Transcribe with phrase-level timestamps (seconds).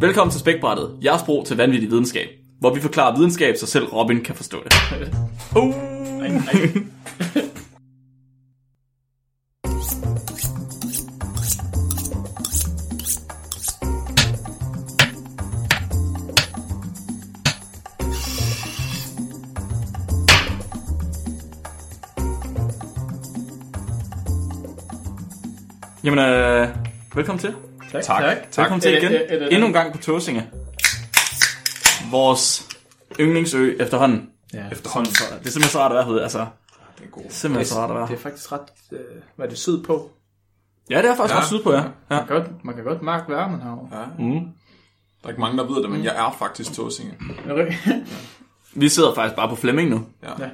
[0.00, 2.28] Velkommen til Spækbrættet, jeres bro til vanvittig videnskab,
[2.60, 4.72] hvor vi forklarer videnskab, så selv Robin kan forstå det.
[5.56, 5.74] uh.
[6.20, 6.82] Ej, ej.
[26.04, 26.68] Jamen, øh,
[27.14, 27.67] velkommen til.
[27.92, 28.02] Tak.
[28.04, 28.36] Tak.
[28.50, 28.56] tak.
[28.58, 29.12] Velkommen til det- igen.
[29.12, 30.46] er- er det- Endnu en gang på Tåsinge.
[32.10, 32.68] Vores
[33.20, 34.28] yndlingsø efterhånden.
[34.54, 34.64] Ja.
[34.72, 35.12] Efterhånden.
[35.12, 36.38] Det er simpelthen så rart at være herude, altså.
[36.98, 37.22] Det er god.
[37.28, 38.06] Simpelthen så rart at være.
[38.06, 38.60] Det er faktisk ret...
[38.92, 38.98] Øh,
[39.36, 40.10] hvad er det syd på?
[40.90, 41.40] Ja, det er faktisk Ja.
[41.40, 41.76] ret sydpå, ja.
[41.78, 41.84] ja.
[42.10, 43.98] Man kan godt, man kan godt mærke varmen herovre.
[44.00, 44.04] Ja.
[44.18, 44.40] Mm.
[45.22, 47.12] Der er ikke mange, der ved det, men jeg er faktisk tåsinge.
[47.46, 47.96] Det rigtigt?
[48.74, 50.06] Vi sidder faktisk bare på Flemming nu.
[50.22, 50.28] Ja.
[50.38, 50.48] Ja.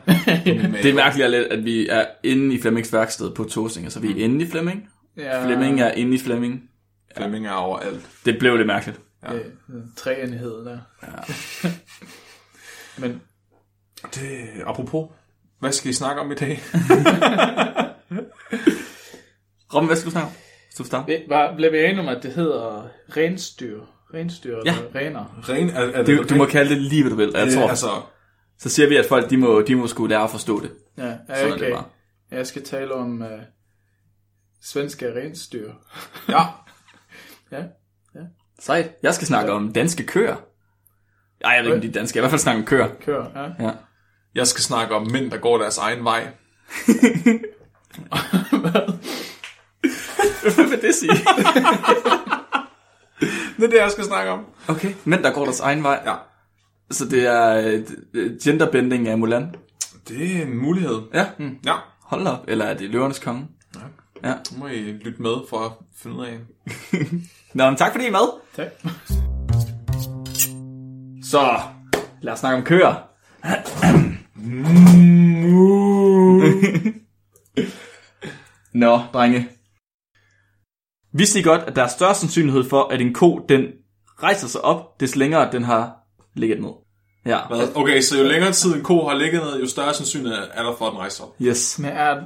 [0.82, 4.10] Det er mærkeligt lidt, at vi er inde i Flemmings værksted på Tåsinge, så vi
[4.20, 4.88] er inde i Flemming.
[5.16, 6.62] ja, Flemming er inde i Flemming.
[7.16, 8.09] Flemming er overalt.
[8.24, 9.00] Det blev lidt mærkeligt.
[9.30, 10.78] Det er træenighed der.
[11.02, 11.09] Ja.
[13.01, 13.23] Men
[14.15, 15.09] Det, apropos,
[15.60, 16.60] hvad skal I snakke om i dag?
[19.74, 20.32] Robin, hvad skal du snakke om?
[20.70, 21.12] Skal du starte?
[21.12, 23.80] det var, blev vi enige om, at det hedder renstyr?
[24.15, 24.74] Renstyr Ja.
[24.79, 25.40] eller rener?
[25.48, 27.30] Ren, er, er Du, du må kalde det lige, hvad du vil.
[27.35, 27.87] Jeg det, tror, altså,
[28.59, 30.70] så siger vi, at folk de må, de må skulle lære at forstå det.
[30.98, 31.65] Ja, ja Sådan er okay.
[31.65, 31.85] det bare.
[32.30, 33.29] Jeg skal tale om uh,
[34.62, 35.73] svenske renstyr.
[36.29, 36.42] ja,
[38.15, 38.21] Ja.
[38.60, 38.91] Sejt.
[39.02, 40.37] Jeg skal snakke om danske køer.
[41.45, 42.16] Ej, jeg ved ikke, om de er danske.
[42.16, 42.88] Jeg vil i hvert fald snakke om køer.
[43.01, 43.66] Kør, ja.
[43.66, 43.73] Ja.
[44.35, 46.21] jeg skal snakke om mænd, der går deres egen vej.
[50.55, 51.13] Hvad vil det sige?
[53.57, 54.45] Det er det, jeg skal snakke om.
[54.69, 54.95] Okay.
[55.05, 56.02] Mænd, der går deres egen vej.
[56.07, 56.15] Ja,
[56.91, 57.71] Så det er
[58.15, 59.55] øh, genderbending af Mulan.
[60.09, 60.99] det er en mulighed.
[61.15, 61.27] Ja.
[61.38, 61.59] Mm.
[61.66, 62.45] Ja, Hold op.
[62.49, 63.49] Eller er det løvernes konge?
[64.25, 64.34] Ja.
[64.44, 66.38] så må I lytte med for at finde ud af.
[67.54, 68.28] Nå, men tak fordi I er med.
[68.56, 68.66] Tak.
[71.25, 71.60] Så,
[72.22, 72.94] lad os snakke om køer.
[78.84, 79.48] Nå, drenge.
[81.12, 83.62] Vidste I godt, at der er større sandsynlighed for, at en ko, den
[84.22, 85.96] rejser sig op, des længere den har
[86.34, 86.70] ligget ned?
[87.26, 87.46] Ja.
[87.46, 87.76] Hvad?
[87.76, 90.76] Okay, så jo længere tid en ko har ligget ned, jo større sandsynlighed er der
[90.76, 91.30] for, at den rejser op.
[91.42, 91.78] Yes.
[91.78, 92.22] Men er,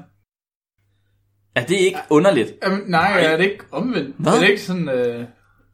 [1.58, 2.52] Er det ikke underligt?
[2.62, 3.32] Jamen, nej, Nej.
[3.32, 4.16] er det ikke omvendt?
[4.18, 4.32] Hvad?
[4.32, 5.24] Er det ikke sådan, øh,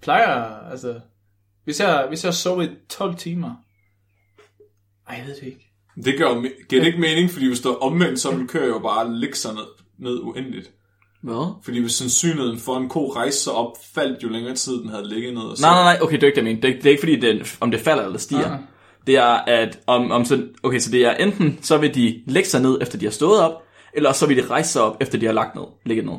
[0.02, 1.00] plejer, altså...
[1.64, 3.50] Hvis jeg, hvis jeg sov i 12 timer...
[5.08, 5.70] Ej, jeg ved det ikke.
[6.04, 8.78] Det gør giver det ikke mening, fordi hvis du er omvendt, så vil køer jo
[8.78, 9.64] bare ligge sig ned,
[9.98, 10.70] ned uendeligt.
[11.22, 11.54] Hvad?
[11.64, 15.08] Fordi hvis sandsynligheden for, en ko rejste sig op, faldt jo længere tid, den havde
[15.08, 15.42] ligget ned.
[15.42, 15.62] Og så...
[15.62, 16.60] Nej, nej, nej, okay, det er ikke det, jeg mener.
[16.60, 18.48] Det er, det er ikke fordi, det, om det falder eller stiger.
[18.48, 18.58] Nej.
[19.06, 22.48] Det er, at om, om så, okay, så det er enten, så vil de lægge
[22.48, 23.62] sig ned, efter de har stået op,
[23.96, 26.14] eller så vil de rejse sig op, efter de har lagt ned, ligget ned.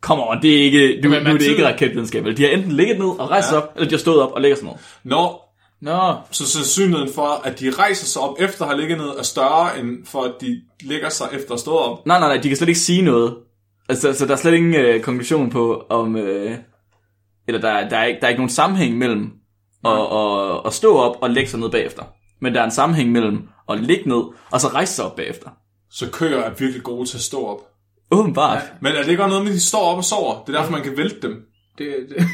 [0.00, 2.24] Come on, det er ikke, du, Men nu er det ikke raketvidenskab.
[2.24, 2.36] vel?
[2.36, 4.40] De har enten ligget ned og rejst sig op, eller de har stået op og
[4.40, 4.74] lægger sig ned.
[5.04, 5.40] Nå,
[5.80, 9.22] Nå, så sandsynligheden for, at de rejser sig op efter at have ligget ned, er
[9.22, 12.06] større, end for at de ligger sig efter at stået op.
[12.06, 13.36] Nej, nej, nej, de kan slet ikke sige noget.
[13.88, 16.16] Altså, så der er slet ingen øh, konklusion på, om...
[16.16, 16.58] Øh,
[17.48, 19.30] eller der, er- der, er ikke, der er ikke nogen sammenhæng mellem
[19.84, 22.02] at, at, at stå op og lægge sig ned bagefter.
[22.40, 25.50] Men der er en sammenhæng mellem at ligge ned, og så rejse sig op bagefter.
[25.90, 27.60] Så køer er virkelig gode til at stå op.
[28.10, 28.62] Åbenbart.
[28.80, 30.44] Men er det ikke også noget med, at de står op og sover?
[30.46, 31.42] Det er derfor, man kan vælte dem.
[31.78, 31.96] det...
[32.08, 32.20] det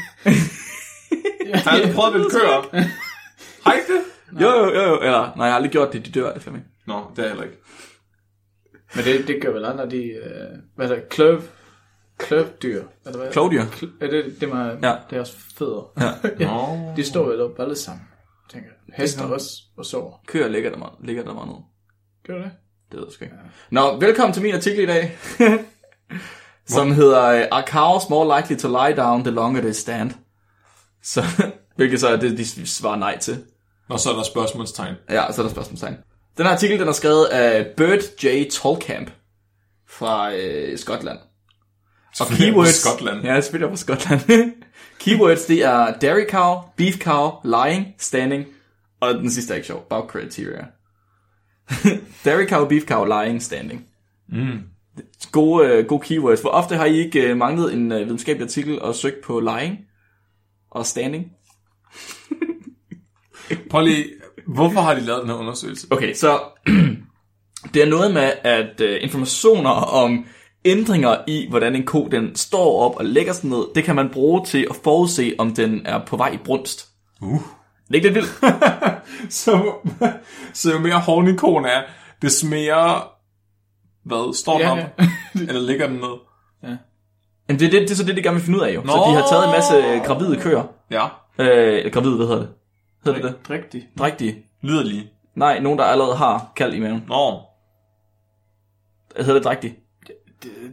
[1.53, 2.71] Har jeg aldrig prøvet at vælte køer op?
[3.65, 4.41] Har ikke det?
[4.41, 4.99] Jo, jo, jo, jo.
[5.01, 6.65] Eller, nej, jeg har aldrig gjort det, de dør af Flemming.
[6.87, 7.57] Nå, det er heller ikke.
[8.95, 10.03] Men det, det gør vel andre, de...
[10.03, 11.09] Øh, hvad er det?
[11.09, 11.41] Kløv...
[12.17, 12.83] Kløvdyr.
[13.05, 13.31] Eller hvad?
[13.31, 13.63] Klovdyr.
[13.63, 14.89] Kl- er det, det med Ja.
[14.89, 14.95] ja.
[15.09, 15.91] deres fødder?
[15.99, 16.11] Ja.
[16.45, 16.93] ja.
[16.95, 18.01] De står vel op alle sammen,
[18.49, 18.95] tænker jeg.
[18.97, 19.47] Hester også
[19.77, 20.13] og sover.
[20.27, 21.57] Køer ligger der, meget, ligger der meget ned.
[22.27, 22.51] Gør det?
[22.91, 23.35] Det ved jeg sgu ikke.
[23.71, 25.17] Nå, velkommen til min artikel i dag.
[26.75, 30.11] som hedder øh, Are cows more likely to lie down the longer they stand?
[31.03, 31.23] Så,
[31.75, 33.43] hvilket så er det, de svarer nej til.
[33.89, 34.95] Og så er der spørgsmålstegn.
[35.09, 35.95] Ja, så er der spørgsmålstegn.
[36.37, 38.49] Den her artikel, den er skrevet af Bert J.
[38.51, 39.11] Tolkamp
[39.87, 41.19] fra øh, Skotland.
[42.19, 42.75] Og er keywords...
[42.75, 43.21] Skotland.
[43.23, 44.21] Ja, jeg spiller fra Skotland.
[45.05, 48.45] keywords, det er dairy cow, beef cow, lying, standing,
[48.99, 50.65] og den sidste er ikke sjov, bag criteria.
[52.25, 53.85] dairy cow, beef cow, lying, standing.
[54.29, 54.59] Mm.
[55.31, 56.41] Gode, øh, gode keywords.
[56.41, 59.77] Hvor ofte har I ikke øh, manglet en øh, videnskabelig artikel og søgt på lying
[60.71, 61.31] og standing?
[63.71, 64.05] Prøv lige,
[64.47, 65.87] hvorfor har de lavet den her undersøgelse?
[65.91, 66.39] Okay, så
[67.73, 70.25] det er noget med, at øh, informationer om
[70.65, 74.09] ændringer i, hvordan en ko den står op og lægger sig ned, det kan man
[74.09, 76.87] bruge til at forudse, om den er på vej i brunst.
[77.21, 77.41] Uh.
[77.87, 78.53] Det er ikke lidt vildt?
[79.33, 79.71] så,
[80.53, 81.81] så jo mere horny konen er,
[82.21, 83.01] des mere...
[84.03, 84.35] Hvad?
[84.35, 84.77] Står den Ja, op?
[84.77, 85.07] ja.
[85.47, 86.17] Eller ligger den ned?
[87.49, 88.81] Jamen, det, er det, det er så det, de gerne vil finde ud af jo.
[88.81, 88.87] Nå.
[88.91, 90.63] Så de har taget en masse gravide køer.
[90.91, 91.07] Ja.
[91.39, 92.49] Øh, gravide, hvad hedder det?
[93.05, 93.49] Hedder det det?
[93.49, 93.85] Rigtigt.
[93.99, 94.35] Drægtige.
[94.61, 95.09] Lyderlige.
[95.35, 97.03] Nej, nogen, der allerede har kald i maven.
[97.07, 97.39] Nå.
[99.17, 99.75] Hedder det drægtige?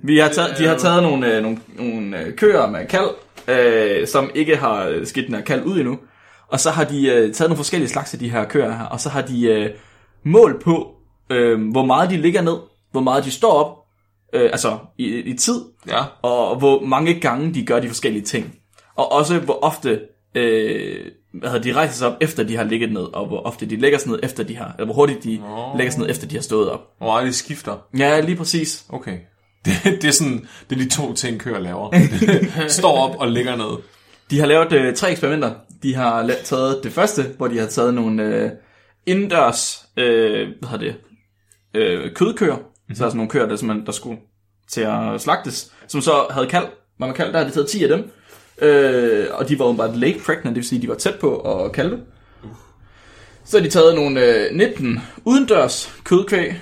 [0.02, 3.08] Vi har taget, de har taget nogle, øh, nogle, nogle øh, køer med kald,
[3.48, 5.98] øh, som ikke har skidt den her kald ud endnu.
[6.48, 9.00] Og så har de øh, taget nogle forskellige slags af de her køer her, og
[9.00, 9.70] så har de øh,
[10.24, 10.90] mål på,
[11.30, 12.56] øh, hvor meget de ligger ned,
[12.92, 13.76] hvor meget de står op,
[14.32, 16.00] øh, altså i, i tid, Ja.
[16.22, 18.54] og hvor mange gange de gør de forskellige ting.
[18.96, 20.00] Og også hvor ofte
[20.34, 21.00] øh,
[21.32, 23.76] hvad hedder, de rejser sig op, efter de har ligget ned, og hvor ofte de
[23.76, 25.76] lægger sig ned, efter de har, eller hvor hurtigt de Nå.
[25.76, 26.80] lægger sig ned, efter de har stået op.
[26.98, 27.76] Hvor meget de skifter.
[27.98, 28.84] Ja, lige præcis.
[28.88, 29.18] Okay.
[29.64, 31.90] Det, det, er sådan, det er de to ting, kører laver.
[32.68, 33.78] Står op og ligger ned.
[34.30, 35.54] De har lavet øh, tre eksperimenter.
[35.82, 38.50] De har la- taget det første, hvor de har taget nogle øh,
[39.06, 40.96] indendørs, øh, hvad hedder det,
[41.74, 42.56] øh, kødkøer.
[42.56, 42.94] Mm-hmm.
[42.94, 44.18] Så altså nogle køer, der, simpelthen, der skulle
[44.70, 46.66] til at slagtes, som så havde kald.
[46.98, 48.10] Var man kald, der havde de taget 10 af dem.
[48.62, 51.72] Øh, og de var åbenbart late pregnant, det vil sige, de var tæt på at
[51.72, 52.00] kalde.
[53.44, 54.20] Så har de taget nogle
[54.50, 56.54] øh, 19 udendørs kødkvæg,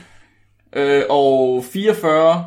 [0.76, 2.44] øh, og 44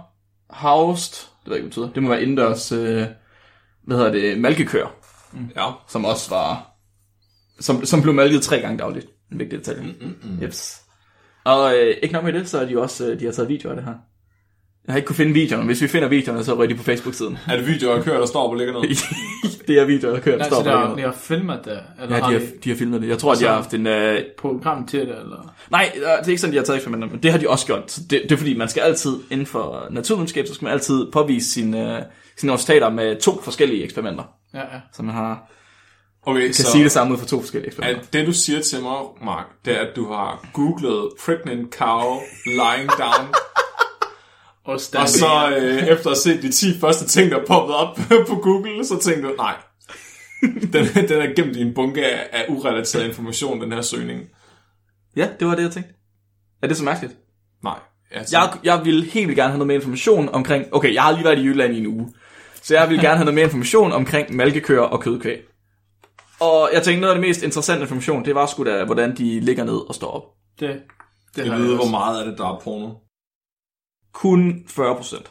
[0.54, 1.14] housed,
[1.44, 1.94] det ved jeg ikke, hvad det betyder.
[1.94, 3.06] Det må være indendørs, øh,
[3.84, 4.88] hvad hedder det, malkekøer
[5.56, 5.72] Ja.
[5.88, 6.72] som også var,
[7.60, 9.08] som, som blev malket tre gange dagligt.
[9.32, 9.82] En vigtig detalje.
[9.84, 10.44] Mm, mm, mm.
[10.44, 10.82] Yes.
[11.44, 13.72] Og øh, ikke nok med det, så er de også, øh, de har taget videoer
[13.72, 13.94] af det her.
[14.88, 15.66] Jeg har ikke kunne finde videoerne.
[15.66, 17.38] Hvis vi finder videoerne, så rører de på Facebook-siden.
[17.48, 18.90] Er det videoer af køer, der står og ligger ned?
[19.68, 20.98] det er videoer, der kører, der står på har, længere.
[20.98, 23.08] de har filmet det, eller Ja, har de har, de har filmet det.
[23.10, 23.88] Jeg tror, at de har haft en...
[23.88, 25.54] Øh, program til det, eller?
[25.72, 27.66] nej, øh, det er ikke sådan, de har taget eksperimenter, men det har de også
[27.66, 27.92] gjort.
[27.92, 31.12] Så det, det er fordi, man skal altid, inden for naturvidenskab, så skal man altid
[31.12, 32.04] påvise sine, øh,
[32.38, 34.24] sine resultater med to forskellige eksperimenter.
[34.54, 34.80] Ja, ja.
[34.94, 35.50] Så man har,
[36.26, 38.02] Okay, kan så sige det samme ud for to forskellige eksperimenter.
[38.02, 42.20] at det du siger til mig, Mark, det er, at du har googlet pregnant cow
[42.46, 43.28] lying down,
[44.66, 47.98] Og, og så øh, efter at have set de 10 første ting, der poppede op
[48.30, 49.56] på Google, så tænkte du, nej,
[50.74, 54.22] den, den er gemt i en bunke af, af urelateret information, den her søgning.
[55.16, 55.94] Ja, det var det, jeg tænkte.
[56.62, 57.14] Er det så mærkeligt?
[57.64, 57.80] Nej.
[58.12, 60.66] Altså, Jeg, jeg vil helt vildt gerne have noget mere information omkring...
[60.72, 62.14] Okay, jeg har lige været i Jylland i en uge.
[62.62, 65.42] Så jeg vil gerne have noget mere information omkring malkekøer og kødkvæg.
[66.40, 69.40] Og jeg tænkte, noget af det mest interessante information, det var sgu da, hvordan de
[69.40, 70.24] ligger ned og står op.
[70.60, 70.82] Det,
[71.36, 72.90] det jeg ved, jeg hvor meget af det, der er porno.
[74.14, 75.24] Kun 40%.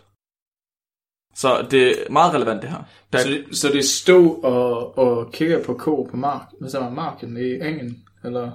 [1.34, 2.78] Så det er meget relevant, det her.
[3.12, 6.78] Der, Så, det- så det stod og, og kigger på ko på mark, hvad så
[6.78, 8.50] var marken i engen, eller?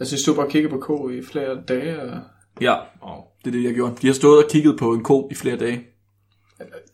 [0.00, 2.20] Altså, de stod bare og kiggede på ko i flere dage, og...
[2.60, 3.16] ja, Wow.
[3.44, 3.96] det er det, jeg gjorde.
[4.02, 5.84] De har stået og kigget på en ko i flere dage.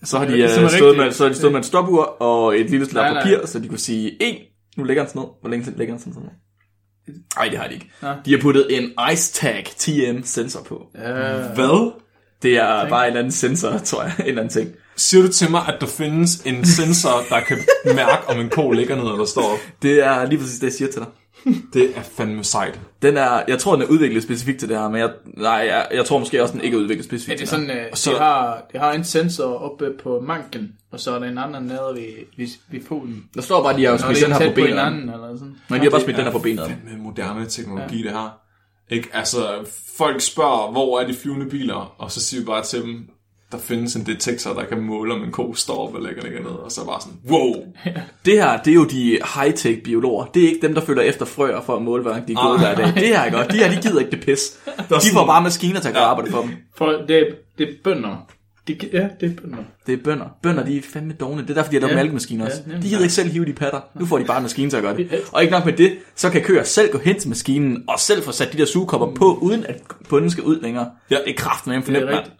[0.04, 2.58] Så har de, Ja, er stået, med, så har de stået med et stopur og
[2.60, 3.22] et lille slag nej.
[3.22, 4.36] papir, så de kunne sige, en,
[4.76, 5.28] nu lægger den sådan ned.
[5.40, 6.30] Hvor længe lægger den sådan ned?
[7.36, 7.90] Nej, det har de ikke.
[8.02, 8.08] Nå.
[8.24, 10.86] De har puttet en Ice Tag TM sensor på.
[10.94, 11.92] Ja, Hvad?
[12.42, 14.12] Det er bare en eller anden sensor, tror jeg.
[14.20, 14.70] En eller anden ting.
[14.96, 18.70] Siger du til mig, at der findes en sensor, der kan mærke, om en ko
[18.70, 19.58] ligger ned eller står op?
[19.82, 21.08] Det er lige præcis det, jeg siger til dig.
[21.74, 22.80] Det er fandme sejt.
[23.02, 25.86] Den er, jeg tror, den er udviklet specifikt til det her, men jeg, nej, jeg,
[25.94, 27.96] jeg tror måske også, den ikke er udviklet specifikt det er til det sådan, uh,
[27.96, 31.38] så- de, har, de har en sensor oppe på manken, og så er der en
[31.38, 32.02] anden nede ved,
[32.36, 33.16] ved, ved her.
[33.34, 34.68] Der står bare, at de har Og smidt det den er her på benet.
[34.68, 35.54] hinanden, eller sådan.
[35.70, 36.66] Nej, de har bare Det smidt den er her på benet.
[36.66, 38.02] fandme moderne teknologi, ja.
[38.02, 38.38] det her.
[38.90, 39.08] Ikke?
[39.12, 39.48] Altså,
[39.96, 41.94] folk spørger, hvor er de flyvende biler?
[41.98, 43.08] Og så siger vi bare til dem,
[43.52, 46.40] der findes en detektor, der kan måle, om en ko står op eller ligger ligger
[46.40, 46.50] ned.
[46.50, 47.54] Og så er bare sådan, wow!
[48.24, 50.24] Det her, det er jo de high-tech biologer.
[50.24, 52.54] Det er ikke dem, der følger efter frøer for at måle, hvordan de er gået
[52.54, 52.60] Ah.
[52.60, 52.94] hver dag.
[52.94, 53.52] Det her er godt.
[53.52, 54.58] De her, de gider ikke det pis.
[54.88, 56.08] De får bare maskiner til at gøre Ja.
[56.10, 56.50] arbejde for dem.
[56.76, 57.26] For det,
[57.58, 58.26] det er bønder.
[58.68, 59.58] De, ja, det er bønder.
[59.86, 60.26] Det er bønder.
[60.42, 61.42] Bønder, de er fandme dogne.
[61.42, 61.96] Det er derfor, de har lavet Ja.
[61.96, 62.56] mælkemaskiner også.
[62.58, 62.82] Ja, nemlig.
[62.82, 63.80] De gider ikke selv hive de patter.
[64.00, 65.08] Nu får de bare en maskine til at gøre det.
[65.32, 68.22] Og ikke nok med det, så kan køer selv gå hen til maskinen og selv
[68.22, 70.90] få sat de der sugekopper på, uden at bunden skal ud længere.
[71.10, 71.16] Ja.
[71.24, 72.30] Det er kraft med en Det fornemt.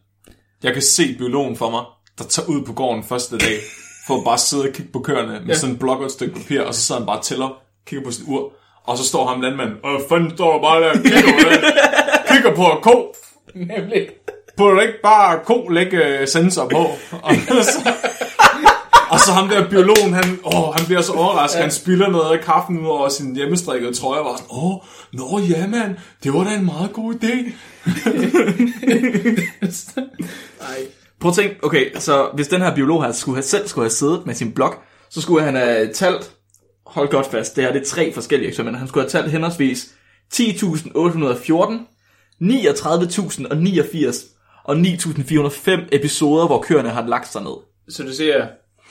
[0.62, 1.83] Jeg kan se biologen for mig,
[2.19, 3.57] der tager ud på gården første dag,
[4.07, 5.55] for at bare sidde og kigge på køerne med Ja.
[5.55, 8.05] sådan en blok og et stykke papir, og så sidder han bare og tæller, kigger
[8.05, 8.52] på sit ur,
[8.85, 11.61] og så står ham landmanden, og fanden står der bare der, og kigger, på det.
[12.33, 13.14] kigger på en ko,
[13.55, 14.09] Nemlig.
[14.56, 16.78] Burde du ikke bare ko lægge øh, sensor på?
[17.23, 17.92] Og så,
[19.11, 21.62] og så ham der biologen, han, åh, han bliver så overrasket, ja.
[21.62, 24.75] han spiller noget af kaffen ud over sin hjemmestrikkede trøje, og var sådan, åh,
[25.12, 27.52] nå ja mand, det var da en meget god idé.
[30.61, 30.78] Ej.
[31.21, 33.90] Prøv at tænke, okay, så hvis den her biolog her skulle have, selv skulle have
[33.90, 34.75] siddet med sin blog,
[35.11, 36.30] så skulle han have talt,
[36.87, 39.88] hold godt fast, det her det er tre forskellige eksperimenter, han skulle have talt henholdsvis
[40.35, 40.42] 10.814,
[42.42, 44.32] 39.089
[44.64, 47.57] og 9.405 episoder, hvor køerne har lagt sig ned.
[47.88, 48.47] Så du siger,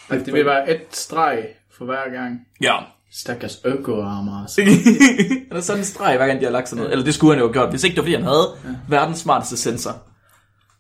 [0.10, 1.46] at det vil være et streg
[1.78, 2.40] for hver gang.
[2.62, 2.76] Ja.
[3.14, 4.42] Stakkels økoarmer.
[4.42, 4.62] Altså.
[5.50, 6.92] Han er sådan en streg, hver gang de har lagt sig ned.
[6.92, 9.20] Eller det skulle han jo have gjort, hvis ikke det var, fordi han havde verdens
[9.20, 10.04] smarteste sensor.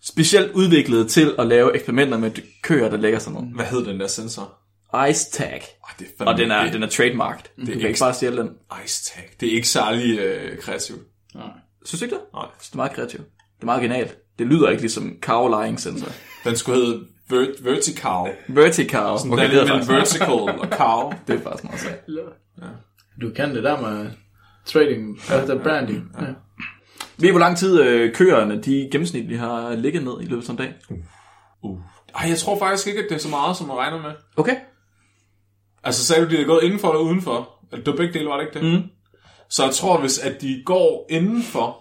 [0.03, 2.31] specielt udviklet til at lave eksperimenter med
[2.61, 3.55] køer, der lægger sådan noget.
[3.55, 4.53] Hvad hed den der sensor?
[5.09, 5.49] Ice tag.
[5.83, 7.43] Ej, det er Og den er, det, den er trademarked.
[7.59, 8.49] Du kan ikke- bare stjæle den.
[8.85, 9.29] Ice tag.
[9.39, 10.99] Det er ikke særlig øh, kreativt.
[11.35, 11.43] Nej.
[11.85, 12.23] Synes du ikke det?
[12.33, 12.45] Nej.
[12.59, 13.23] Det er meget kreativt.
[13.55, 14.17] Det er meget genialt.
[14.41, 16.11] Det lyder ikke ligesom cow lying sensor.
[16.43, 18.33] Den skulle hedde vert- vertical.
[18.47, 19.17] Vertical.
[19.19, 21.11] Sådan Okay, det er mellem faktisk, vertical og cow.
[21.27, 21.99] det er faktisk meget sejt.
[23.21, 24.09] Du kan det der med
[24.65, 26.11] trading, altså branding.
[26.21, 26.25] Ja.
[27.17, 30.51] Ved I, hvor lang tid øh, køerne, de gennemsnitligt har ligget ned i løbet af
[30.51, 30.73] en dag?
[31.63, 31.79] Uh.
[32.15, 34.11] Ej, jeg tror faktisk ikke, at det er så meget, som man regner med.
[34.37, 34.55] Okay.
[35.83, 37.49] Altså sagde du, de er gået indenfor eller udenfor?
[37.71, 38.81] Det var begge dele, var det ikke det?
[38.81, 38.87] Mm.
[39.49, 41.80] Så jeg tror, hvis at de går indenfor,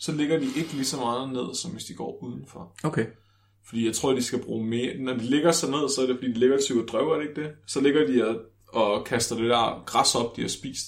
[0.00, 2.72] så ligger de ikke lige så meget ned, som hvis de går udenfor.
[2.84, 3.06] Okay.
[3.68, 4.92] Fordi jeg tror, de skal bruge mere.
[4.98, 7.14] Når de ligger så ned, så er det fordi, de ligger og tyver drøv, er
[7.14, 7.50] det ikke det?
[7.66, 8.36] Så ligger de og,
[8.72, 10.84] og kaster det der græs op, de har spist.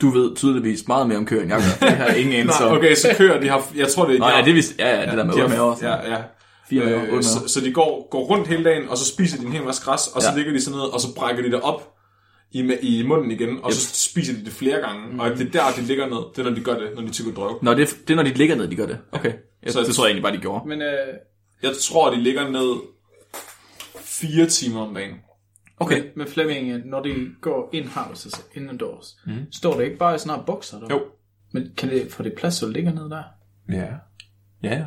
[0.00, 1.86] Du ved tydeligvis meget mere om køer, end jeg gør.
[1.88, 4.18] Det har ingen anelse Nej, okay, så kører de har, jeg tror det er...
[4.18, 5.78] Nå, de ja, det vidste, ja, ja, det der med de har-.
[5.82, 6.22] Ja, ja.
[6.68, 9.52] Fire Øh, så, så de går, går rundt hele dagen, og så spiser de en
[9.52, 10.36] hel masse græs, og så Ja.
[10.36, 11.91] ligger de sådan ned, og så brækker de det op
[12.52, 15.22] i, i munden igen, og så spiser de det flere gange.
[15.22, 16.16] Og det er der, de ligger ned.
[16.36, 17.58] Det er, når de gør det, når de tykker drøv.
[17.62, 18.98] Nå, det er, det er, når de ligger ned, de gør det.
[19.12, 19.32] Okay.
[19.62, 20.68] Jeg, Så- det tror jeg egentlig bare, de gjorde.
[20.68, 20.88] Men øh,
[21.62, 22.80] Jeg tror, de ligger ned
[23.96, 25.14] fire timer om dagen.
[25.80, 26.02] Okay.
[26.16, 29.52] med Flemming, når de går in-house, altså indendørs, mm.
[29.52, 30.86] står det ikke bare i sådan her bukser der?
[30.90, 31.00] Jo.
[31.52, 33.22] Men kan det få det plads, så det ligger ned der?
[33.68, 33.84] Ja.
[34.62, 34.84] Ja, ja.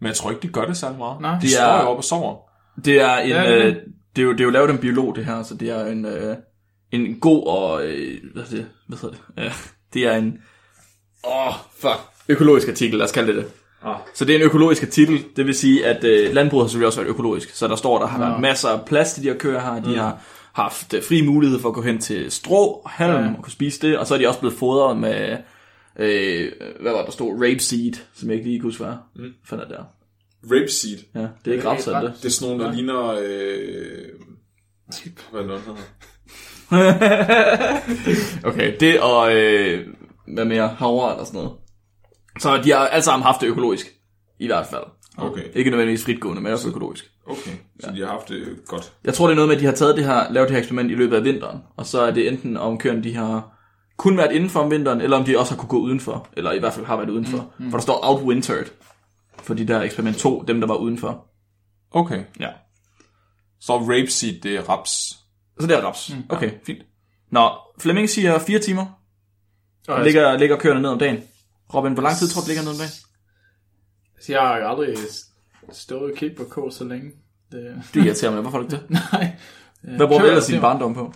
[0.00, 1.20] Men jeg tror ikke, de gør det særlig meget.
[1.20, 1.34] Nej.
[1.34, 2.36] De Det står er- jo op og sover.
[2.84, 3.28] Det er en...
[3.28, 3.74] Ja, er øh,
[4.16, 5.86] det, er jo, det er jo lavet af en biolog, det her, så det er
[5.86, 6.36] en, øh,
[6.94, 7.86] en god og...
[7.86, 9.44] Øh, hvad, er det, hvad hedder det?
[9.44, 9.52] Øh,
[9.94, 10.38] det er en...
[11.26, 12.00] Åh, oh, fuck.
[12.28, 13.50] Økologisk artikel, lad os kalde det det.
[13.84, 13.96] Ah.
[14.14, 17.00] Så det er en økologisk artikel, det vil sige, at øh, landbruget har selvfølgelig også
[17.00, 17.50] været økologisk.
[17.50, 19.82] Så der står, der har været masser af plads til de her køer her.
[19.82, 20.20] De har
[20.52, 23.34] haft øh, fri mulighed for at gå hen til strå og halm Ja.
[23.36, 23.98] og kunne spise det.
[23.98, 25.36] Og så er de også blevet fodret med,
[25.98, 28.96] øh, hvad var der stod, rapeseed, som jeg ikke lige kunne er.
[29.16, 29.34] Mm.
[29.44, 29.84] Fandt der.
[30.44, 30.98] Rapeseed.
[31.14, 32.12] Ja, det er ikke ikke det.
[32.22, 33.10] Det er sådan nogle, der ligner...
[33.22, 34.08] Øh...
[35.30, 35.80] Hvad er det, hedder?
[38.50, 39.86] Okay, det og øh,
[40.34, 41.52] hvad mere, havre eller sådan noget.
[42.40, 43.86] Så de har alle sammen haft det økologisk,
[44.38, 44.84] i hvert fald.
[45.16, 45.42] Okay.
[45.54, 47.04] Ikke nødvendigvis fritgående, men også økologisk.
[47.26, 48.92] Okay, så de har haft det godt.
[49.04, 50.58] Jeg tror, det er noget med, at de har taget det her, lavet det her
[50.58, 53.54] eksperiment i løbet af vinteren, og så er det enten om køerne, de har
[53.96, 56.58] kun været indenfor om vinteren, eller om de også har kunne gå udenfor, eller i
[56.58, 57.38] hvert fald har været udenfor.
[57.58, 57.70] Mm, mm.
[57.70, 58.66] For der står outwintered
[59.42, 61.26] for de der eksperiment 2, dem der var udenfor.
[61.90, 62.24] Okay.
[62.40, 62.48] Ja.
[63.60, 65.23] Så rapeseed, det er raps.
[65.60, 66.12] Så det er raps.
[66.14, 66.82] Mm, okay, fint.
[67.30, 68.86] Nå, Flemming siger 4 timer.
[69.88, 71.18] Og jeg, Ligger, ligger køerne ned om dagen.
[71.74, 72.92] Robin, hvor lang tid tror du, ligger ned om dagen?
[74.16, 74.96] altså, jeg har aldrig
[75.72, 77.10] stået og kigget på K så længe.
[77.52, 78.40] Det, Det irriterer mig.
[78.40, 78.90] Hvorfor det ikke det?
[79.12, 79.32] nej.
[79.96, 81.12] Hvad bruger du ellers din barndom på?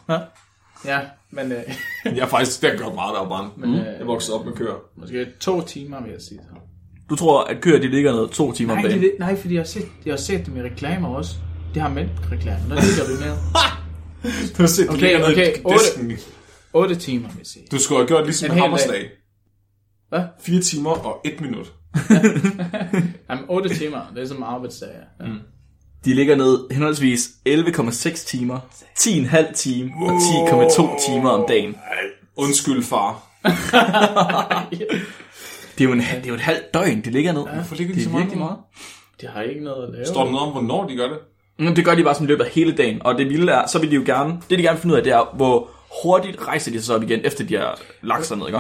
[0.84, 1.62] Ja, men, øh,
[2.16, 3.50] Jeg har faktisk har gjort meget, der var barn.
[3.56, 4.74] men øh, Jeg voksede op med køer.
[4.96, 6.40] måske to timer, vil jeg sige.
[6.42, 6.60] Så.
[7.10, 9.02] Du tror, at køer de ligger ned to timer om Nej, dagen?
[9.02, 11.34] det, nej, fordi jeg har, set, jeg har set dem i reklamer også.
[11.74, 13.36] Det har mælkreklamer, der ligger du ned.
[14.56, 15.84] Du har set, Okay, okay, i otte.
[15.84, 16.12] disken.
[16.72, 17.66] 8 timer, vil jeg sige.
[17.70, 19.10] Du skulle have gjort ligesom En en hel hammerslag.
[20.08, 20.22] Hvad?
[20.42, 21.72] 4 timer og 1 minut.
[23.30, 24.88] Jamen, 8 timer, det er som arbejdsdag.
[25.20, 25.26] Ja.
[25.26, 25.38] Mm.
[26.04, 28.58] De ligger ned henholdsvis 11,6 timer,
[28.98, 31.76] 10,5 time og 10,2 timer om dagen.
[32.36, 33.22] Undskyld, far.
[35.78, 37.42] Det er jo, en, det er jo et halvt døgn, de ligger ned.
[37.54, 38.56] Hvorfor ligger de det så meget meget.
[39.20, 40.06] De har ikke noget at lave.
[40.06, 41.18] Står der noget om, hvornår de gør det?
[41.58, 43.02] Men det gør de bare sådan i løbet af hele dagen.
[43.04, 44.98] Og det vilde er, så vil de jo gerne, det de gerne vil finde ud
[44.98, 45.70] af, det er, hvor
[46.02, 48.58] hurtigt rejser de sig op igen, efter de har lagt sig ned, ikke?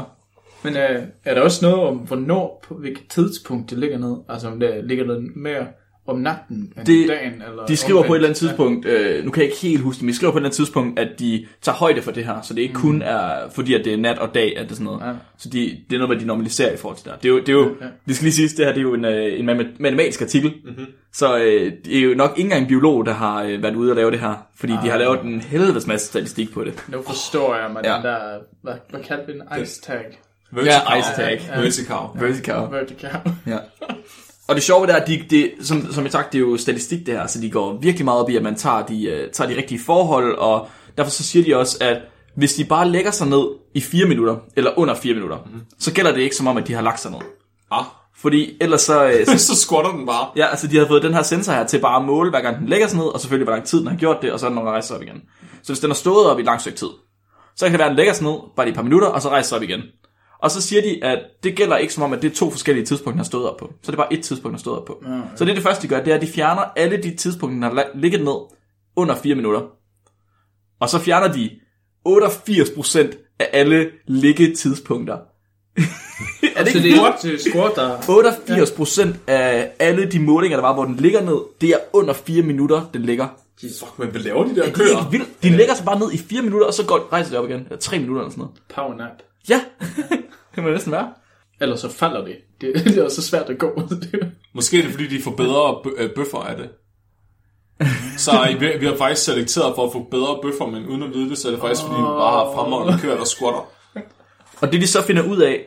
[0.62, 4.16] Men øh, er der også noget om, hvornår, på hvilket tidspunkt det ligger ned?
[4.28, 5.66] Altså om det ligger noget mere
[6.08, 7.32] om natten end Det- om dagen?
[7.50, 9.98] Eller De skriver på et eller andet tidspunkt, øh, nu kan jeg ikke helt huske
[9.98, 12.24] det, men de skriver på et eller andet tidspunkt, at de tager højde for det
[12.24, 14.70] her, så det ikke kun er, fordi at det er nat og dag, at det
[14.70, 15.00] er sådan noget.
[15.00, 15.12] Ja.
[15.38, 15.58] Så de,
[15.90, 17.18] det er noget, hvad de normaliserer i forhold til det her.
[17.18, 17.86] Det er jo, det er jo Ja.
[18.08, 20.52] det skal lige siges, det her det er jo en, øh, en matema- matematisk artikel,
[20.64, 20.86] mm-hmm.
[21.12, 23.92] så øh, det er jo nok ikke engang en biolog, der har øh, været ude
[23.92, 26.84] og lave det her, fordi de har lavet en helvedes masse statistik på det.
[26.88, 27.90] Nu forstår jeg med Ja.
[27.90, 27.96] ja.
[27.96, 28.18] den der,
[28.62, 29.62] hvad, hvad kaldte vi den?
[29.62, 30.04] Ice tag.
[30.52, 30.98] Vertical.
[31.00, 31.40] ice tag.
[31.56, 31.60] Ja.
[31.60, 31.96] Vertical.
[32.14, 32.54] Vertical.
[32.70, 33.10] Vertical.
[33.46, 33.58] Ja.
[34.48, 36.56] Og det sjove det er, at de, det, som, som jeg sagt, det er jo
[36.56, 39.32] statistik det her, så de går virkelig meget op i, at man tager de, uh,
[39.32, 41.96] tager de rigtige forhold, og derfor så siger de også, at
[42.36, 45.60] hvis de bare lægger sig ned i 4 minutter, eller under 4 minutter, mm.
[45.78, 47.20] så gælder det ikke som om, at de har lagt sig ned.
[47.70, 47.84] Ah.
[48.16, 50.28] Fordi ellers så, øh, så Så squatter den bare.
[50.36, 52.58] ja, altså de har fået den her sensor her til bare at måle, hver gang
[52.58, 54.46] den lægger sig ned, og selvfølgelig hvor lang tid den har gjort det, og så
[54.46, 55.22] er den, rejser sig op igen.
[55.62, 56.88] Så hvis den har stået op i et langt stykke tid,
[57.56, 59.22] så kan det være, at den lægger sig ned bare i et par minutter, og
[59.22, 59.82] så rejser sig op igen.
[60.42, 62.86] Og så siger de, at det gælder ikke som om, at det er to forskellige
[62.86, 63.72] tidspunkter, den har stået op på.
[63.82, 65.02] Så det er bare et tidspunkt, den har stået op på.
[65.06, 67.68] Ja, Så det det første, de gør, det er, at de fjerner alle de tidspunkter,
[67.68, 68.36] har la- ligget ned
[68.96, 69.60] under 4 minutter.
[70.80, 71.50] Og så fjerner de
[72.08, 75.16] 88% af alle liggetidspunkter.
[76.56, 77.98] er det det Så ikke det er squat, der...
[78.08, 82.12] 88 procent af alle de målinger, der var, hvor den ligger ned, det er under
[82.14, 83.26] 4 minutter, den ligger.
[83.60, 84.86] Fuck, men hvad laver de der er køer?
[84.98, 85.42] ikke vildt.
[85.42, 87.60] De lægger sig bare ned i 4 minutter, og så går, rejser de op igen.
[87.60, 88.56] Eller 3 minutter eller sådan noget.
[88.74, 89.22] Power nap.
[89.48, 89.60] Ja,
[90.54, 91.12] det må det næsten være.
[91.60, 92.36] Ellers så falder det.
[92.60, 93.82] Det, det er også svært at gå.
[94.54, 96.68] Måske er det, fordi de får bedre bø- øh, bøffer af det.
[98.16, 101.30] Så vi, vi har faktisk selekteret for at få bedre bøffer, men uden at vide
[101.30, 103.70] det, så er det faktisk, fordi vi bare har fremragende køer, der squatter.
[104.60, 105.66] Og det de så finder ud af,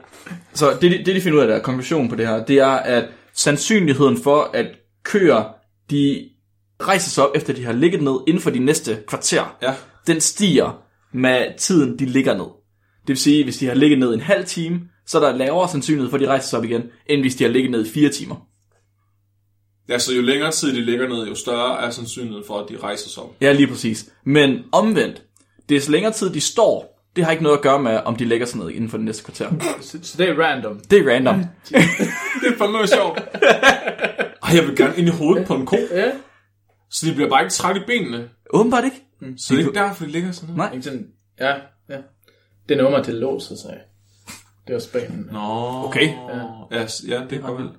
[0.54, 2.58] så det, de- det de finder ud af, der er konklusionen på det her, det
[2.58, 4.66] er, at sandsynligheden for, at
[5.04, 5.44] køer,
[5.90, 6.30] de
[6.82, 9.74] rejser sig op, efter de har ligget ned inden for de næste kvarter, Ja.
[10.08, 10.82] den stiger
[11.13, 12.46] med tiden, de ligger ned.
[13.12, 15.70] Det vil sige, hvis de har ligget ned en halv time, så er der lavere
[15.70, 17.89] sandsynlighed for, at de rejser sig op igen, end hvis de har ligget ned i
[17.89, 18.36] fire timer.
[19.89, 22.77] Ja, så jo længere tid de ligger ned, jo større er sandsynligheden for, at de
[22.77, 23.36] rejser sig op.
[23.41, 24.10] Ja, lige præcis.
[24.25, 25.24] Men omvendt,
[25.70, 28.46] des længere tid de står, det har ikke noget at gøre med, om de lægger
[28.46, 29.51] sig ned inden for det næste kvarter.
[29.82, 30.80] Så, så det er random.
[30.80, 31.44] Det er random.
[31.70, 31.75] Det
[32.53, 33.20] er fandme sjovt.
[34.44, 36.12] Ej, jeg vil gerne ind i hovedet på en ko, Ja.
[36.89, 38.30] så de bliver bare ikke træt i benene.
[38.53, 38.98] Åbenbart ikke.
[39.38, 40.58] Så det er ikke derfor, de ligger sådan noget.
[40.58, 40.74] Nej.
[40.74, 41.08] Ikke sådan,
[41.39, 41.53] ja,
[41.89, 41.98] ja.
[42.72, 43.78] Det er nummer til låser sig.
[44.68, 45.34] Det er også spændende.
[45.34, 45.40] Nå,
[45.86, 46.13] Okay.
[46.72, 47.74] Ja, s- ja det er godt vildt.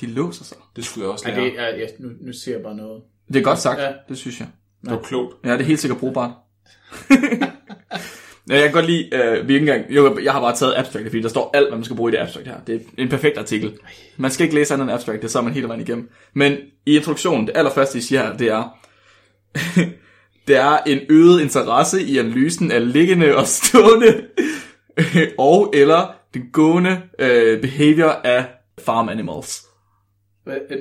[0.00, 0.56] De låser sig.
[0.76, 1.40] Det skulle jeg også lære.
[1.40, 3.02] det er, ja, nu, nu ser jeg bare noget.
[3.28, 3.86] Det er godt sagt, Ja.
[3.86, 3.92] ja.
[4.08, 4.48] det synes jeg.
[4.82, 5.34] Det var klogt.
[5.44, 6.30] Ja, det er helt sikkert brugbart.
[8.50, 11.06] ja, jeg kan godt lide, øh, vi ikke engang, jo, jeg har bare taget abstract,
[11.06, 12.60] fordi der står alt, hvad man skal bruge i det abstract her.
[12.66, 13.78] Det er en perfekt artikel.
[14.16, 16.10] Man skal ikke læse andet end abstract, det så man hele vejen igennem.
[16.34, 18.78] Men i introduktionen, det allerførste, de siger her, det er,
[20.48, 24.22] det er en øget interesse i analysen af liggende og stående
[25.38, 28.44] og eller den gående øh, behavior af
[28.84, 29.62] farm animals.
[30.44, 30.80] Hvad- Et,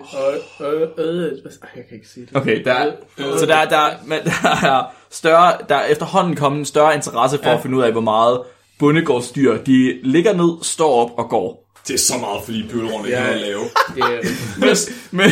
[0.61, 1.31] øh, øh, øh,
[1.75, 2.37] jeg kan ikke sige det.
[2.37, 2.91] Okay, der er,
[3.37, 7.49] så der, der, men der er større, der er efterhånden kommet en større interesse for
[7.49, 7.55] ja.
[7.55, 8.41] at finde ud af, hvor meget
[8.79, 11.71] bondegårdsdyr, de ligger ned, står op og går.
[11.87, 12.63] Det er så meget, fordi
[13.05, 13.33] ikke Ja.
[13.33, 13.59] at lave.
[13.95, 14.21] Det er,
[14.59, 14.75] Men,
[15.11, 15.29] men,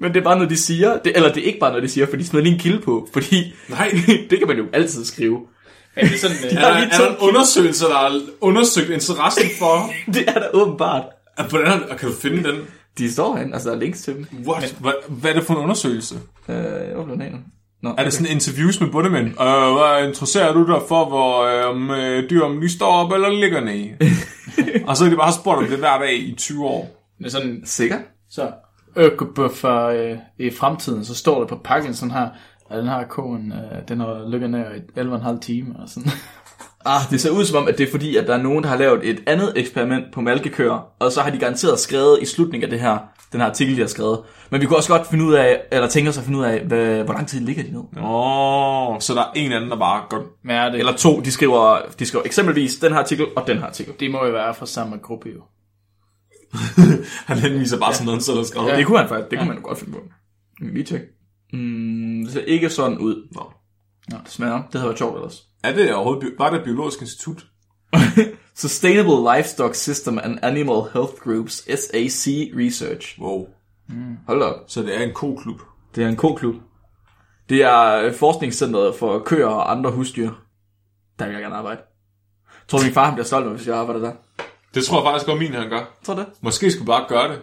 [0.00, 1.88] men det er bare noget, de siger, det, eller det er ikke bare noget, de
[1.88, 3.90] siger, for de smider lige en kilde på, fordi Nej.
[4.30, 5.40] det kan man jo altid skrive.
[5.96, 9.50] er det sådan, øh, Er der, lige er der en undersøgelse, der har undersøgt interessen
[9.58, 9.90] for...
[10.14, 11.02] Det er da åbenbart.
[11.50, 12.56] Hvordan kan du finde den?
[12.98, 14.26] De står herinde, altså der er links til dem.
[14.46, 14.74] What?
[14.80, 16.14] Hvad, hvad er det for en undersøgelse?
[16.48, 16.62] Øh, jeg
[17.20, 17.38] her.
[17.82, 19.26] Nå, Er det sådan interviews med bundemænd?
[19.26, 23.12] Øh, hvad interesserer du dig for, hvor øh, om, øh, dyr om de står op
[23.12, 23.90] eller ligger ned?
[24.86, 27.12] og så har de bare spurgt om det hver dag i 20 år.
[27.18, 27.98] det er sådan, Sikker?
[28.30, 28.50] så
[28.96, 32.28] økobuffer øh, i fremtiden, så står der på pakken sådan her,
[32.70, 34.64] at den her koen, øh, den har ligget ned
[34.96, 36.10] i 11,5 timer og sådan.
[36.84, 38.68] Ah, det ser ud som om, at det er fordi, at der er nogen, der
[38.68, 42.64] har lavet et andet eksperiment på malkekøer, og så har de garanteret skrevet i slutningen
[42.64, 42.98] af det her,
[43.32, 44.20] den her artikel, de har skrevet.
[44.50, 46.60] Men vi kunne også godt finde ud af, eller tænke os at finde ud af,
[46.60, 48.02] hvad, hvor lang tid ligger de ned.
[48.02, 50.22] Åh, oh, så der er en anden, der bare går...
[50.42, 53.58] Men er det, Eller to, de skriver, de skriver eksempelvis den her artikel og den
[53.58, 53.92] her artikel.
[54.00, 55.40] det må jo være fra samme gruppe jo.
[57.28, 58.66] Han henviser bare sådan noget, han selv har skrevet.
[58.66, 58.72] Ja.
[58.72, 58.78] Ja.
[58.78, 60.00] Det kunne han faktisk, det kunne man jo godt finde på.
[60.60, 61.06] Lige tjekke.
[61.52, 63.28] Mm, det ser ikke sådan ud.
[63.32, 63.52] Nå.
[64.10, 64.62] Nå, det smager.
[64.72, 65.42] Det havde været sjovt ellers.
[65.64, 66.34] Er det overhovedet...
[66.38, 67.46] Var det Biologisk Institut?
[68.54, 73.20] Sustainable Livestock System and Animal Health Groups, SAC Research.
[73.20, 73.48] Wow.
[74.26, 74.64] Hold da op.
[74.68, 75.60] Så det er en koklub.
[75.94, 76.54] Det er en koklub.
[77.48, 80.30] Det er øh, forskningscentret for køer og andre husdyr.
[81.18, 81.80] Der vil jeg gerne arbejde.
[82.68, 84.12] Tror du, min far han bliver stolt, hvis jeg arbejder der?
[84.74, 85.98] Det tror jeg faktisk godt, min han gør.
[86.04, 86.28] Tror du det?
[86.40, 87.38] Måske skulle vi bare gøre det.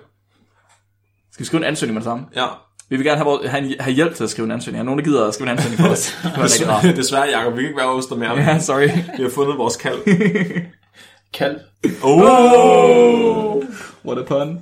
[1.32, 2.26] Skal vi skrive en ansøgning med det samme?
[2.36, 2.46] Ja.
[2.90, 4.80] Vi vil gerne have, vores- have, en- have hjælp til at skrive en ansøgning.
[4.80, 6.18] Er nogen, der gider at skrive en ansøgning for os?
[6.24, 6.84] Det var rigtig rart.
[6.96, 8.34] Desværre, Jacob, vi kan ikke være hos dig mere.
[8.38, 8.88] Ja, sorry.
[9.18, 9.98] Vi har fundet vores kald.
[11.34, 11.60] Kalv.
[12.04, 13.63] Oh!
[14.06, 14.60] What a pun.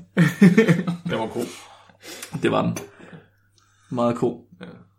[1.10, 1.46] Det var god.
[2.44, 2.78] Det var den.
[3.90, 4.45] Meget god.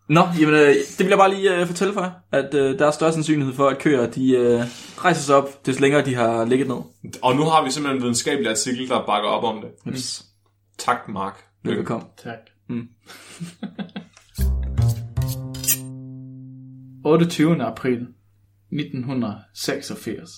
[0.08, 2.86] Nå, jamen, øh, det vil jeg bare lige øh, fortælle for jer, at øh, der
[2.86, 4.60] er større sandsynlighed for, at køer de øh,
[4.98, 6.76] rejser sig op, des længere de har ligget ned.
[7.22, 9.70] Og nu har vi simpelthen en videnskabelig artikel, der bakker op om det.
[9.92, 10.24] Yes.
[10.78, 11.44] Tak, Mark.
[11.64, 12.06] Velbekomme.
[12.24, 12.38] Tak.
[12.68, 12.88] Mm.
[17.04, 17.62] 28.
[17.62, 18.06] april
[18.72, 20.30] 1986.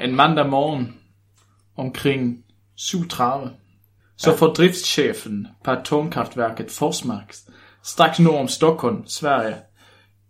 [0.00, 0.94] En mandag morgen
[1.76, 2.44] omkring
[2.80, 3.48] 7.30,
[4.16, 7.34] så får driftschefen på atomkraftværket Forsmark,
[7.88, 9.56] straks nord om Stockholm, Sverige,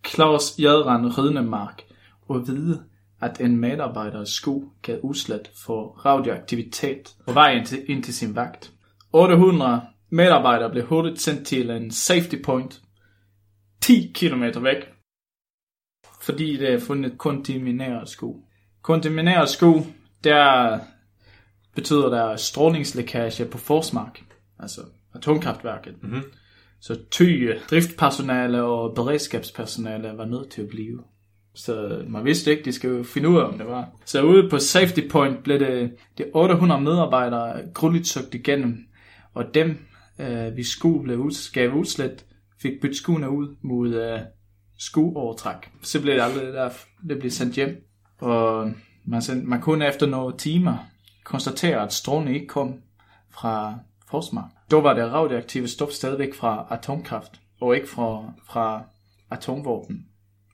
[0.06, 1.82] Claus Jadran Rydnemark
[2.28, 2.84] og vide,
[3.20, 8.36] at en medarbejders sko gav udslet for radioaktivitet på vej ind til, ind til sin
[8.36, 8.72] vagt.
[9.12, 12.80] 800 medarbejdere blev hurtigt sendt til en safety point
[13.80, 14.88] 10 km væk,
[16.20, 18.44] fordi det er fundet kontamineret sko.
[18.82, 19.86] Kontamineret sko,
[20.24, 20.78] der
[21.74, 24.20] betyder der strålingslækage på Forsmark,
[24.58, 24.80] altså
[25.14, 26.02] atomkraftværket.
[26.02, 26.22] Mhm.
[26.80, 31.02] Så ty øh, driftpersonale og beredskabspersonale var nødt til at blive.
[31.54, 33.90] Så man vidste ikke, de skulle jo finde ud af, om det var.
[34.04, 38.78] Så ude på Safety Point blev det, de 800 medarbejdere grundigt søgt igennem,
[39.34, 39.78] og dem,
[40.18, 42.24] øh, vi skulle blev ud, gav udslet,
[42.62, 44.20] fik byttet skoene ud mod øh,
[44.78, 45.70] skoovertræk.
[45.82, 46.70] Så blev det aldrig der,
[47.08, 47.84] det blev sendt hjem,
[48.18, 48.72] og
[49.04, 50.76] man, sendte, man kunne efter nogle timer
[51.24, 52.74] konstatere, at strålene ikke kom
[53.30, 53.78] fra
[54.10, 54.50] Forsmark.
[54.70, 58.84] Da var det radioaktive stof stadigvæk fra atomkraft, og ikke fra, fra
[59.30, 60.06] atomvåben.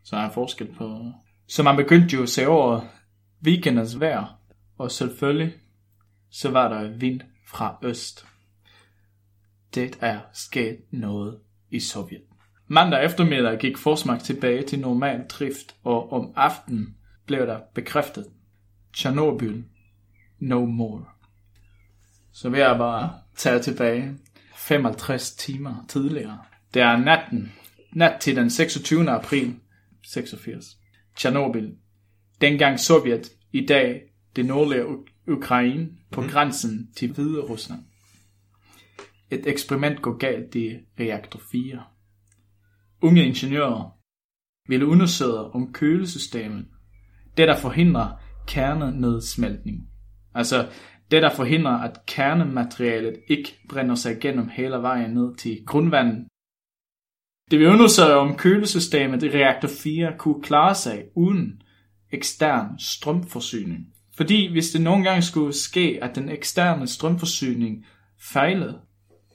[0.04, 1.12] Så er forskel på...
[1.46, 2.80] Så man begyndte jo at se over
[3.44, 4.38] weekendens vejr,
[4.78, 5.52] og selvfølgelig
[6.30, 8.26] så var der vind fra øst.
[9.74, 11.38] Det er sket noget
[11.70, 12.22] i Sovjet.
[12.66, 16.96] Mandag eftermiddag gik Forsmark tilbage til normal drift, og om aftenen
[17.26, 18.26] blev der bekræftet.
[18.96, 19.62] Tjernobyl,
[20.38, 21.04] no more.
[22.32, 24.18] Så vil jeg bare tage tilbage
[24.56, 26.38] 55 timer tidligere.
[26.74, 27.52] Det er natten,
[27.92, 29.10] nat til den 26.
[29.10, 29.56] april
[30.02, 30.64] 86.
[31.16, 31.70] Tjernobyl.
[32.40, 34.02] Dengang Sovjet, i dag
[34.36, 34.84] det nordlige
[35.28, 36.28] Ukraine på mm.
[36.28, 37.80] grænsen til Hvide Rusland.
[39.30, 41.84] Et eksperiment går galt i reaktor 4.
[43.02, 43.98] Unge ingeniører
[44.68, 46.66] ville undersøge om kølesystemet,
[47.36, 48.10] det der forhindrer
[48.46, 49.88] kernenedsmeltning.
[50.34, 50.68] Altså
[51.10, 56.26] det der forhindrer, at kernematerialet ikke brænder sig igennem hele vejen ned til grundvandet.
[57.50, 61.62] Det vil undersøge, om kølesystemet i reaktor 4 kunne klare sig uden
[62.12, 63.94] ekstern strømforsyning.
[64.16, 67.86] Fordi hvis det nogle gange skulle ske, at den eksterne strømforsyning
[68.32, 68.80] fejlede,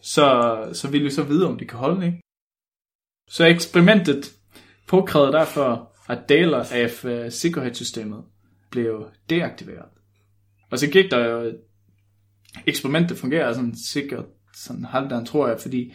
[0.01, 2.21] så, så ville vi så vide, om det kan holde, ikke?
[3.29, 4.33] Så eksperimentet
[4.87, 8.23] påkrævede derfor, at dele af uh, sikkerhedssystemet
[8.71, 9.98] blev deaktiveret.
[10.71, 11.53] Og så gik der jo,
[12.65, 15.93] eksperimentet fungerer sådan sikkert sådan halvdagen, tror jeg, fordi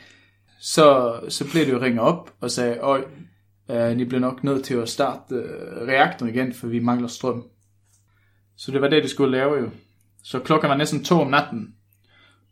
[0.61, 3.05] så, så blev det jo ringet op og sagde, øj,
[3.71, 7.09] øh, ni I bliver nok nødt til at starte uh, reaktoren igen, for vi mangler
[7.09, 7.45] strøm.
[8.57, 9.71] Så det var det, de skulle lave jo.
[10.23, 11.75] Så klokken var næsten to om natten,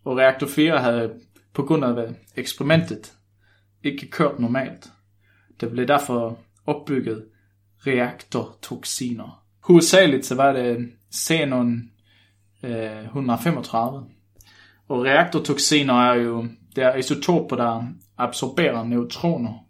[0.04, 1.12] og reaktor 4 havde
[1.52, 3.12] på grund af eksperimentet
[3.82, 4.88] ikke kørt normalt.
[5.60, 7.24] Der blev derfor opbygget
[7.86, 9.44] reaktortoxiner.
[9.60, 11.91] Hovedsageligt så var det xenon
[12.62, 14.04] øh, 135.
[14.88, 16.46] Og reaktortoxiner er jo
[16.76, 17.84] der er isotoper, der
[18.18, 19.66] absorberer neutroner.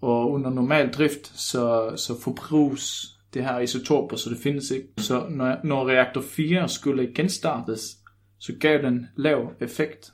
[0.00, 4.88] Og under normal drift, så, så forbruges det her isotoper, så det findes ikke.
[4.98, 7.96] Så når, når reaktor 4 skulle genstartes,
[8.38, 10.12] så gav den lav effekt.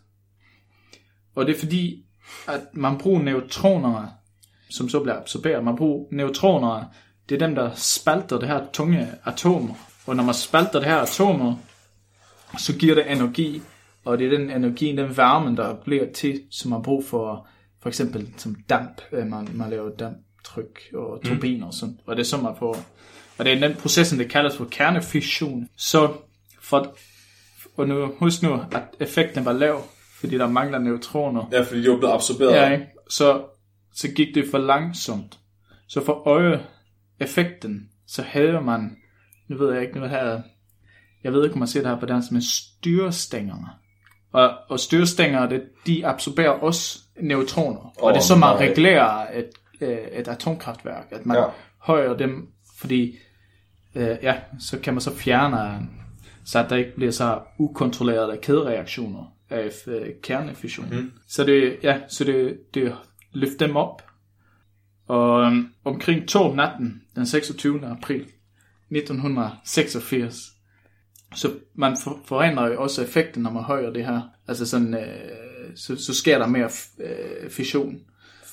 [1.34, 2.04] Og det er fordi,
[2.48, 4.06] at man bruger neutroner,
[4.70, 5.64] som så bliver absorberet.
[5.64, 6.84] Man bruger neutroner,
[7.28, 9.74] det er dem, der spalter det her tunge atomer.
[10.06, 11.56] Og når man spalter det her atomer,
[12.58, 13.62] så giver det energi,
[14.04, 17.48] og det er den energi, den varme, der bliver til, som man bruger for,
[17.82, 19.00] for eksempel som damp.
[19.12, 21.28] Øh, man, man laver damptryk og mm.
[21.28, 22.00] turbiner og sådan.
[22.06, 22.76] Og det er så man får.
[23.38, 25.68] Og det er den processen, det kaldes for kernefission.
[25.76, 26.12] Så
[26.60, 26.96] for,
[27.76, 29.82] og nu, husk nu, at effekten var lav,
[30.20, 31.48] fordi der mangler neutroner.
[31.52, 32.52] Ja, fordi de var blevet absorberet.
[32.52, 32.86] Ja, ikke?
[33.10, 33.44] Så,
[33.94, 35.38] så gik det for langsomt.
[35.88, 36.66] Så for øje
[37.20, 38.96] effekten, så havde man,
[39.48, 40.42] nu ved jeg ikke, nu her,
[41.24, 43.78] jeg ved ikke, om man ser det her på dansk, men styrestænger.
[44.32, 47.80] Og, og styrestænger, det, de absorberer også neutroner.
[47.80, 48.68] Oh, og det er så, man nej.
[48.68, 49.50] regulerer et,
[49.80, 51.44] øh, et atomkraftværk, at man ja.
[51.78, 53.18] højer dem, fordi
[53.94, 55.88] øh, ja, så kan man så fjerne,
[56.44, 60.88] så at der ikke bliver så ukontrollerede kædereaktioner af øh, kernefission.
[60.90, 61.12] Mm.
[61.28, 62.94] Så det, ja, så det, det
[63.32, 64.02] løfter dem op.
[65.08, 67.86] Og um, omkring 2 om natten, den 26.
[67.86, 68.26] april
[68.90, 70.57] 1986,
[71.34, 74.20] så man for, forandrer jo også effekten, når man højer det her.
[74.48, 75.30] Altså sådan, øh,
[75.76, 78.00] så, så sker der mere øh, fission.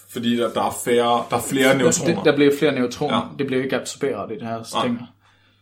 [0.09, 2.15] Fordi der, der, er færre, der er flere neutroner.
[2.15, 3.17] Der, der bliver flere neutroner.
[3.17, 3.37] Ja.
[3.37, 5.15] Det bliver ikke absorberet i det her stænger.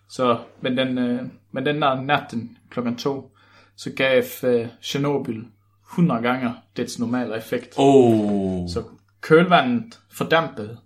[0.10, 1.22] Så, men den, øh,
[1.52, 3.32] men den der natten klokken 2,
[3.76, 5.44] så gav uh, Chernobyl
[5.92, 7.74] 100 gange dets normale effekt.
[7.78, 8.70] Oh.
[8.70, 8.84] Så
[9.22, 10.78] kølvandet fordampede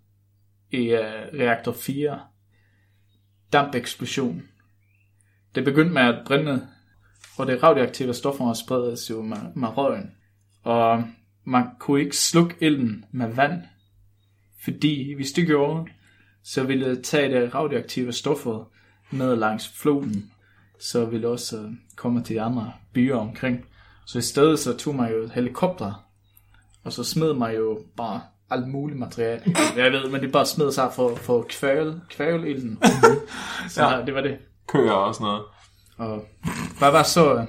[0.71, 0.99] i uh,
[1.39, 2.19] reaktor 4.
[3.53, 4.43] Dampeksplosion.
[5.55, 6.67] Det begyndte med at brænde,
[7.37, 10.11] og det radioaktive stoffer spredes jo med, med røgen.
[10.63, 11.03] Og
[11.43, 13.61] man kunne ikke slukke ilden med vand,
[14.63, 15.85] fordi hvis det gjorde,
[16.43, 18.71] så ville det tage det radioaktive stoffer
[19.11, 20.31] med langs floden
[20.79, 23.65] så ville også komme til andre byer omkring.
[24.05, 26.05] Så i stedet så tog man jo et helikopter,
[26.83, 29.41] og så smed man jo bare alt muligt materiale.
[29.77, 32.79] Jeg ved, men det bare smed sig for, for kvæl, kvævelilden.
[33.69, 34.05] så ja.
[34.05, 34.37] det var det.
[34.67, 35.43] Køer og sådan noget.
[35.97, 36.25] Og
[36.77, 37.45] hvad var så,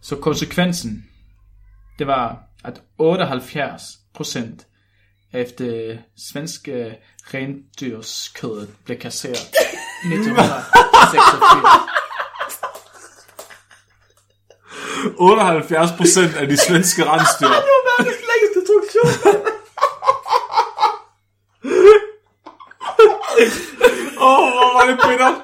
[0.00, 1.10] så konsekvensen,
[1.98, 4.66] det var, at 78%
[5.32, 6.98] efter svenske
[7.34, 11.90] rendyrskødet blev kasseret 1986.
[15.16, 17.48] 78 procent af de svenske rensdyr.
[17.48, 19.06] Verdens længste introduktion.
[24.22, 25.34] Åh, oh, hvor var det bittert.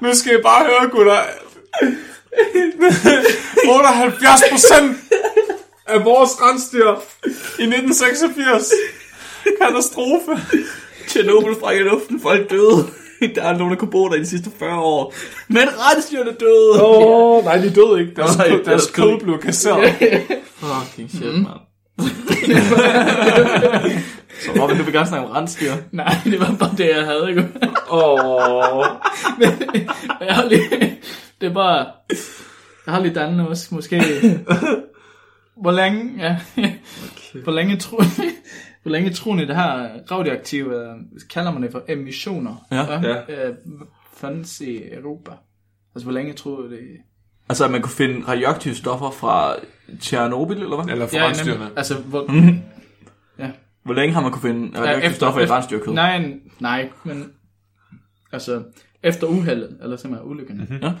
[0.00, 1.22] Nu skal I bare høre, gutter.
[3.68, 4.96] 78 procent
[5.86, 6.90] af vores rensdyr
[7.58, 8.72] i 1986.
[9.62, 10.32] Katastrofe.
[11.08, 12.86] Tjernobyl sprang i luften, folk døde.
[13.34, 15.14] Der er nogen, der kunne bo der i de sidste 40 år.
[15.48, 16.82] Men rensdyrene døde.
[16.82, 18.14] Åh, oh, nej, de døde ikke.
[18.16, 19.94] Deres, Nej, deres, deres det er kød blev kasseret.
[20.60, 21.32] Fucking shit, mm.
[21.32, 21.67] mand.
[24.40, 25.72] Så Robin, du vil gerne snakke om rensdyr.
[25.92, 27.48] Nej, det var bare det, jeg havde, ikke?
[27.90, 28.84] Åh.
[30.26, 30.98] jeg har lige,
[31.40, 31.86] det er bare,
[32.86, 34.02] jeg har lidt andet også, måske.
[35.62, 36.36] Hvor længe, ja,
[37.44, 38.04] hvor længe tror
[38.82, 40.94] hvor længe tror ni det her radioaktive, øh,
[41.30, 42.66] kalder man det for emissioner?
[42.70, 43.00] Ja.
[43.08, 43.48] Ja.
[43.48, 43.54] Øh,
[44.14, 45.30] fandt i Europa.
[45.94, 46.78] Altså, hvor længe tror du det?
[47.48, 49.54] Altså, at man kunne finde radioaktive stoffer fra
[50.00, 50.92] Tjernobyl, eller hvad?
[50.92, 51.58] Eller for Ja, rensdyrene.
[51.60, 52.26] nemlig, altså, hvor,
[53.38, 53.50] ja.
[53.84, 55.94] Hvor længe har man kunne finde radioaktive efter- stoffer i efter- rensdyrkød?
[55.94, 57.32] Nej, nej, men
[58.32, 58.62] altså,
[59.02, 60.78] efter uheldet, eller simpelthen ulykken, mm-hmm.
[60.82, 60.92] Ja.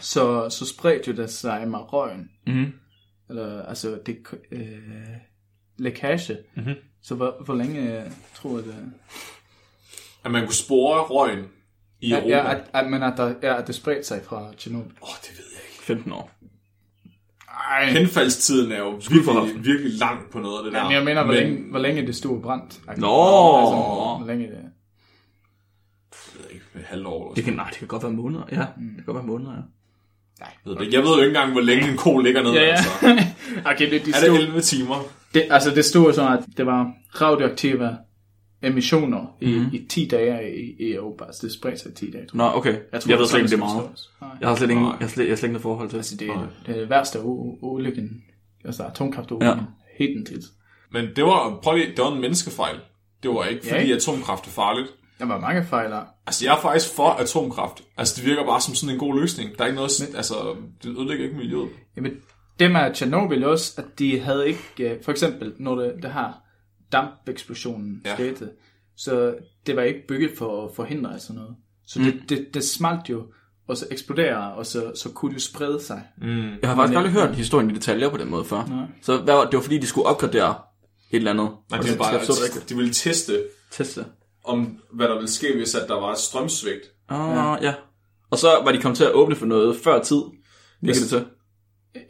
[0.00, 2.30] så, så spredte jo det sig med røgen.
[2.46, 2.72] Mhm.
[3.30, 4.18] Eller, altså, det,
[4.52, 4.60] øh,
[5.78, 6.38] lækage.
[6.56, 6.64] Mhm.
[6.64, 6.74] Mm-hmm.
[7.02, 8.74] Så hvor, hvor længe øh, tror jeg det?
[10.24, 11.44] At man kunne spore røgen
[12.00, 12.36] i Ja, Europa.
[12.36, 14.90] ja, at, at, men at, der, ja, at det spredte sig fra Tjernobyl.
[15.02, 15.44] Åh, det ved.
[15.94, 16.30] 15 år.
[17.70, 17.90] Ej.
[17.90, 20.82] Henfaldstiden er jo virkelig, virkelig lang på noget af det der.
[20.82, 22.80] Men jeg mener, hvor, længe, hvor længe det stod brændt.
[22.86, 22.90] Nå.
[22.90, 24.52] Altså, hvor længe det...
[24.52, 28.44] Jeg ved ikke, et halvt år eller Det kan, nej, det kan godt være måneder.
[28.52, 29.56] Ja, det kan godt være måneder, ja.
[30.64, 30.92] sådan noget.
[30.92, 32.52] Jeg ved jo ikke engang, hvor længe en ko ligger ned.
[32.52, 32.70] Ja, ja.
[32.70, 32.90] Altså.
[33.70, 34.96] okay, det, de Er stod, det 11 timer?
[35.34, 37.96] det, altså, det stod sådan, at det var radioaktive
[38.62, 39.74] emissioner i, mm-hmm.
[39.74, 41.24] i 10 dage i, i Europa.
[41.24, 42.74] Altså, det spredte sig i 10 dage, tror Nå, okay.
[42.92, 43.90] Jeg, jeg ved slet ikke, det er meget.
[44.40, 44.90] Jeg har slet ikke, Nej.
[44.90, 45.96] jeg har slet, jeg har slet ikke noget forhold til.
[45.96, 46.28] Altså, det,
[46.66, 48.24] det er det værste ulykken.
[48.64, 49.58] Altså, atomkraftulykken.
[49.58, 50.04] Ja.
[50.04, 50.42] Helt til.
[50.92, 52.76] Men det var, prøv lige, det var en menneskefejl.
[53.22, 53.94] Det var ikke, Ja, fordi ikke?
[53.94, 54.88] atomkraft er farligt.
[55.18, 56.02] Der var mange fejl der.
[56.26, 57.82] Altså, jeg er faktisk for atomkraft.
[57.96, 59.58] Altså, det virker bare som sådan en god løsning.
[59.58, 60.34] Der er ikke noget, altså,
[60.82, 61.68] det ødelægger ikke miljøet.
[61.96, 62.12] Jamen,
[62.60, 66.42] det med Tjernobyl også, at de havde ikke, øh, for eksempel, når det, det her
[66.92, 68.10] dampeksplosionen Ja.
[68.10, 68.16] ja.
[68.16, 68.50] skete,
[68.96, 69.34] så
[69.66, 71.56] det var ikke bygget for at forhindre sådan noget.
[71.86, 72.04] Så mm.
[72.04, 73.26] det, det, det smalt jo,
[73.68, 76.02] og så eksploderer, og så, så kunne det jo sprede sig.
[76.18, 76.50] Mm.
[76.62, 78.66] Jeg har faktisk aldrig hørt historien i detaljer på den måde før.
[78.66, 78.86] Nej.
[79.02, 80.54] Så hvad var, det var fordi, de skulle opgradere
[81.10, 81.50] et eller andet.
[81.70, 84.04] Nej, Og det er bare, det de ville teste, Teste.
[84.44, 86.82] om hvad der ville ske, hvis at der var et strømsvigt.
[87.08, 87.66] Ah, ja.
[87.68, 87.74] ja.
[88.30, 90.22] Og så var de kommet til at åbne for noget før tid.
[90.80, 91.24] Virker det til?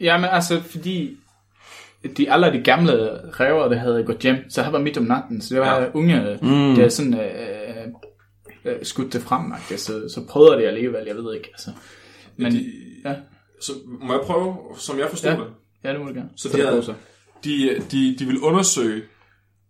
[0.01, 1.17] Jamen altså, fordi
[2.17, 2.93] de alle de gamle
[3.39, 5.87] ræver, der havde gået hjem, så her var midt om natten, så det var Ja.
[5.93, 6.75] unge, mm.
[6.75, 7.87] der sådan øh,
[8.65, 9.81] øh, skudt det frem, ikke?
[9.81, 11.47] så, så prøvede de alligevel, jeg ved ikke.
[11.53, 11.69] Altså.
[12.37, 12.65] Men, De,
[13.05, 13.13] ja,
[13.61, 15.35] så må jeg prøve, som jeg forstod Ja.
[15.37, 15.45] det.
[15.83, 16.29] ja, det må du gerne.
[16.35, 16.95] Så Så de det havde-.
[17.43, 19.01] De, de, de vil undersøge,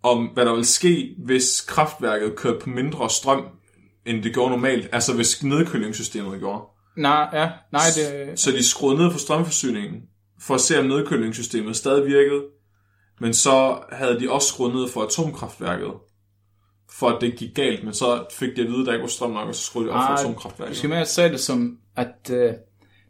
[0.04, 3.44] om hvad der vil ske, hvis kraftværket kørte på mindre strøm,
[4.06, 4.90] end det gjorde normalt.
[4.92, 6.62] Altså hvis nedkølingssystemet gjorde.
[6.98, 10.02] Nej, ja, nej, det, Så de skruede ned for strømforsyningen,
[10.42, 12.44] for at se om nedkølingssystemet stadig virkede.
[13.20, 15.92] Men så havde de også skruet ned for atomkraftværket,
[16.92, 17.84] for at det gik galt.
[17.84, 19.88] Men så fik de at vide, at der ikke var strøm nok, og så skruede
[19.90, 20.78] de op for Ah, Du atomkraftværket.
[20.78, 22.54] skal mere se det som, at øh,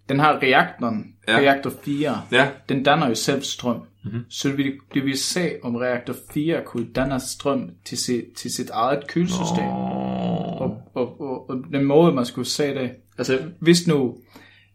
[0.10, 1.38] den her reaktoren, Ja.
[1.38, 3.82] reaktor 4, Ja, den danner jo selv strøm.
[4.04, 4.26] Mm-hmm.
[4.30, 8.52] Så det vil, det vil se, om reaktor 4 kunne danne strøm til sit, til
[8.54, 9.66] sit eget kølesystem.
[9.68, 14.18] Og, og, og, og den måde, man skulle se det, altså hvis nu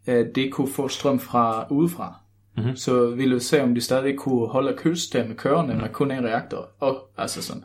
[0.06, 2.20] øh, det kunne få strøm fra udefra,
[2.56, 2.76] mm-hmm.
[2.76, 6.68] så ville det se, om de stadig kunne holde kølesystemet kørende med kun en reaktor.
[6.80, 7.64] Og, altså sådan.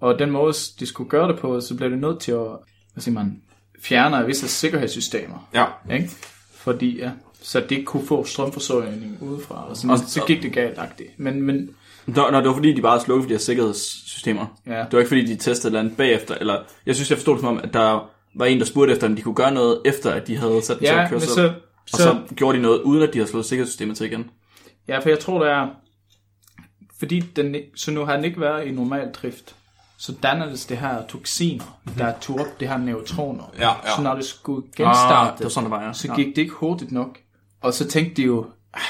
[0.00, 2.46] og den måde, de skulle gøre det på, så blev det nødt til at,
[2.92, 3.42] hvad siger man,
[3.80, 5.48] fjerne visse sikkerhedssystemer.
[5.54, 5.64] ja.
[5.94, 6.10] Ikke?
[6.54, 7.10] Fordi, ja,
[7.42, 11.10] så det kunne få strømforsyning udefra, og, sådan, Og- og så gik det galt -agtigt.
[11.16, 11.70] Men, men
[12.06, 14.46] Nå, nå, det var fordi, de bare slukkede for de her sikkerhedssystemer.
[14.66, 14.78] Ja.
[14.78, 16.34] Det var ikke fordi, de testede eller andet bagefter.
[16.34, 19.06] Eller, jeg synes, jeg forstod det som om, at der var en, der spurgte efter,
[19.06, 21.18] om de kunne gøre noget, efter at de havde sat den til ja, at køre
[21.18, 21.52] men så,
[21.92, 24.30] Og så gjorde de noget, uden at de havde slået sikkerhedssystemet til igen.
[24.88, 25.68] Ja, for jeg tror, det er...
[26.98, 29.56] Fordi den, så nu har den ikke været i normal drift.
[29.98, 33.52] Så dannedes det her toksiner, der tog op det her neutroner.
[33.58, 33.96] Ja, ja.
[33.96, 35.92] Så når det skulle Ah, genstarte, det var sådan, det var, ja.
[35.92, 37.18] så gik det ikke hurtigt nok.
[37.60, 38.80] Og så tænkte de jo, ah,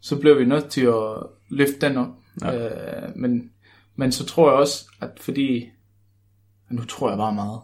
[0.00, 1.16] så blev vi nødt til at
[1.48, 2.08] løfte den op.
[2.42, 2.66] Ja.
[3.06, 3.50] Øh, men,
[3.96, 5.68] men så tror jeg også, at fordi...
[6.70, 7.60] Nu tror jeg bare meget.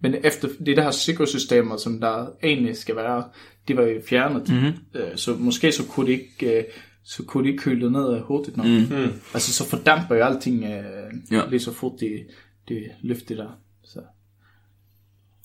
[0.00, 3.24] Men efter det der her sikkerhedssystemer, som der egentlig skal være,
[3.68, 4.48] de var jo fjernet.
[4.48, 4.72] Mm-hmm.
[4.94, 6.58] Øh, så måske så kunne det ikke...
[6.58, 6.64] Øh,
[7.04, 8.66] så kunne de ikke køle det ned hurtigt nok.
[8.66, 9.12] Mm.
[9.34, 11.42] Altså, så fordamper jo alting øh, Ja.
[11.50, 12.24] lige så fort de,
[12.68, 13.58] de løfter der.
[13.84, 14.00] Så,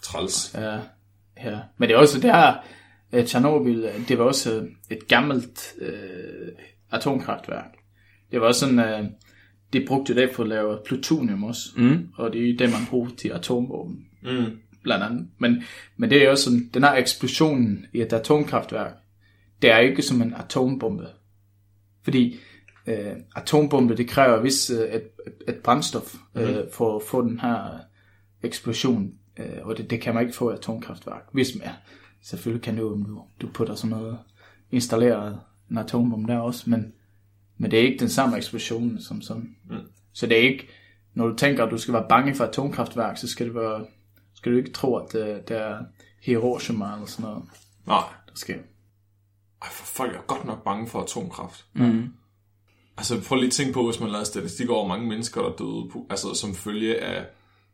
[0.03, 0.53] Træls.
[0.55, 0.79] ja,
[1.43, 1.59] ja.
[1.77, 2.53] Men det er også der,
[3.13, 6.51] øh, Tjernobyl, øh, det var også øh, et gammelt øh,
[6.91, 7.71] atomkraftværk.
[8.31, 9.09] Det var også sådan, øh,
[9.73, 11.69] de brugte det for at lave plutonium også.
[11.77, 12.07] Mm.
[12.15, 14.05] Og det er det, man bruger til atomvåben.
[14.23, 14.45] Mm.
[14.83, 15.27] Blandt andet.
[15.37, 15.63] Men,
[15.97, 18.93] men det er også sådan, den her eksplosionen i et atomkraftværk,
[19.61, 21.07] det er ikke som en atombombe.
[22.03, 22.35] Fordi
[22.87, 27.39] øh, atombombe, det kræver vis øh, et, et, et brændstof øh, for at få den
[27.39, 27.79] her
[28.43, 29.13] eksplosion.
[29.39, 31.23] Øh, og det, det kan man ikke få i atomkraftværk.
[31.31, 31.67] Hvis man,
[32.21, 34.17] selvfølgelig kan du, du, du putter sådan noget,
[34.71, 35.39] installeret
[35.71, 36.93] en atombombe der også, men,
[37.57, 39.55] men det er ikke den samme eksplosion som sådan.
[39.69, 39.77] Mm.
[40.13, 40.67] Så det er ikke,
[41.13, 43.85] når du tænker, at du skal være bange for atomkraftværk, så skal det være
[44.43, 45.77] skal du ikke tro, at det, det er
[46.21, 47.43] Hiroshima eller sådan noget,
[47.87, 48.03] Nej.
[48.27, 48.53] der sker.
[49.61, 51.65] Ej, for folk er godt nok bange for atomkraft.
[51.73, 52.07] Mm.
[52.97, 55.89] Altså prøv lige at tænke på, hvis man lavede statistik over, mange mennesker, der døde
[55.91, 57.25] på, altså, som følge af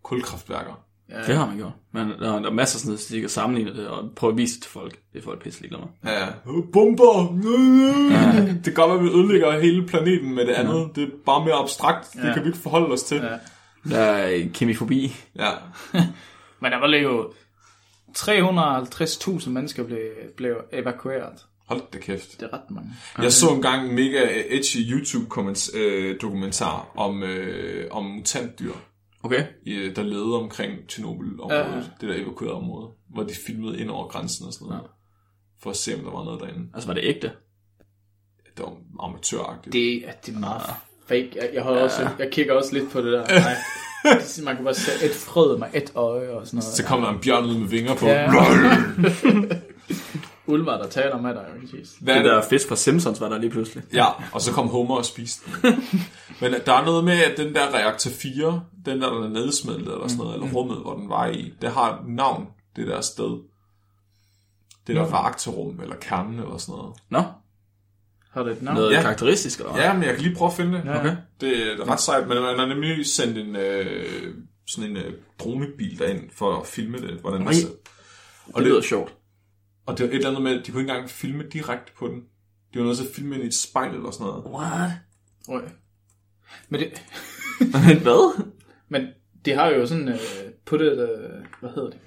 [0.03, 0.83] kulkraftværker.
[1.09, 1.71] Ja, Det har man gjort.
[1.91, 4.37] Men der, der er masser af sådan noget, statistik at sammenligne det, og prøve at
[4.37, 4.99] vise det til folk.
[5.13, 6.11] Det er folk pisse ligeglade med.
[6.11, 6.27] Ja,
[6.73, 7.37] bomber!
[8.55, 10.91] Det kan godt være, at vi ødelægger hele planeten med det andet.
[10.95, 12.13] Det er bare mere abstrakt.
[12.13, 12.33] Det Ja.
[12.33, 13.17] kan vi ikke forholde os til.
[13.17, 13.37] Ja.
[13.89, 15.15] Der er kemifobi.
[15.35, 15.51] Ja.
[16.61, 17.33] Men der var jo
[18.17, 19.99] 350.000 mennesker blev,
[20.37, 21.45] blev evakueret.
[21.65, 22.39] Hold da kæft.
[22.39, 22.89] Det er ret mange.
[23.17, 28.71] Jeg så engang en mega edgy YouTube-dokumentar om, øh, om mutantdyr,
[29.23, 29.45] Okay.
[29.65, 32.07] i- der levede omkring Tjernobyl-området, Ja.
[32.07, 34.83] det der evakuerede område, hvor de filmede ind over grænsen og sådan noget,
[35.61, 36.69] for at se, om der var noget derinde.
[36.73, 37.31] Altså var det ægte?
[38.57, 39.73] Det var amatøragtigt.
[39.73, 40.61] Det, er- det er meget
[41.07, 41.31] fake.
[41.35, 43.27] Jeg, jeg, holder også, jeg kigger også lidt på det der.
[43.39, 43.55] Nej.
[44.37, 46.73] Det- Man kan bare se et frød med et øje og sådan noget.
[46.73, 48.05] Så kom der en bjørn ud med vinger på.
[48.05, 48.31] Ja.
[50.53, 51.45] Ulvar, der taler med dig.
[52.01, 53.83] Hvad Det er der fisk fra Simpsons var der lige pludselig.
[53.93, 55.83] Ja, og så kom Homer og spiste den.
[56.41, 59.93] Men der er noget med, at den der reaktor 4, den der, der er nedsmeltet
[59.93, 63.01] eller sådan noget, eller rummet, hvor den var i, det har et navn, det der
[63.01, 63.39] sted.
[64.87, 66.95] Det der reaktorrum, eller kernen, eller sådan noget.
[67.09, 67.23] Nå,
[68.29, 68.75] Har det et navn?
[68.75, 69.01] noget Ja.
[69.01, 69.77] karakteristisk eller?
[69.77, 70.85] Ja, men jeg kan lige prøve at finde det.
[70.85, 70.99] Ja.
[70.99, 71.15] Okay.
[71.41, 74.35] Det er ret sejt, men man har nemlig sendt en, øh,
[74.67, 77.67] sådan en øh, dronebil derind for at filme det, hvordan det ser.
[78.53, 79.15] Og det lyder sjovt.
[79.85, 82.07] Og det var et eller andet med, at de kunne ikke engang filme direkte på
[82.07, 82.21] den.
[82.73, 84.45] De var nødt til at filme ind i et spejl eller sådan noget.
[84.45, 84.91] What?
[85.49, 85.69] Øj.
[86.69, 87.03] Men det,
[87.59, 88.43] Men hvad?
[88.89, 89.07] Men
[89.45, 90.15] de har jo sådan øh,
[90.65, 91.99] puttet, øh, hvad hedder det?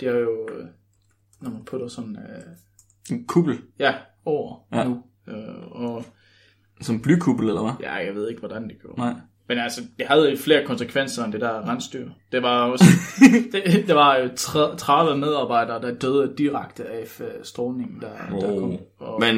[0.00, 0.66] De har jo, øh,
[1.40, 2.42] når man putter sådan, øh,
[3.16, 3.62] En kuppel.
[3.78, 3.94] ja,
[4.24, 4.78] over Ja.
[4.78, 4.84] ja.
[4.84, 5.02] nu.
[5.28, 6.04] Øh, og
[6.80, 7.72] Som blykuppel eller hvad?
[7.80, 9.00] ja, jeg ved ikke, hvordan det gjorde.
[9.00, 9.12] Nej.
[9.48, 12.08] Men altså, det havde jo flere konsekvenser end det der rensdyr.
[12.32, 12.84] Det var også,
[13.52, 18.60] det, det var jo tre- 30 medarbejdere, der døde direkte af øh, strålingen, der, der
[18.60, 18.76] kom.
[18.98, 19.36] Og Men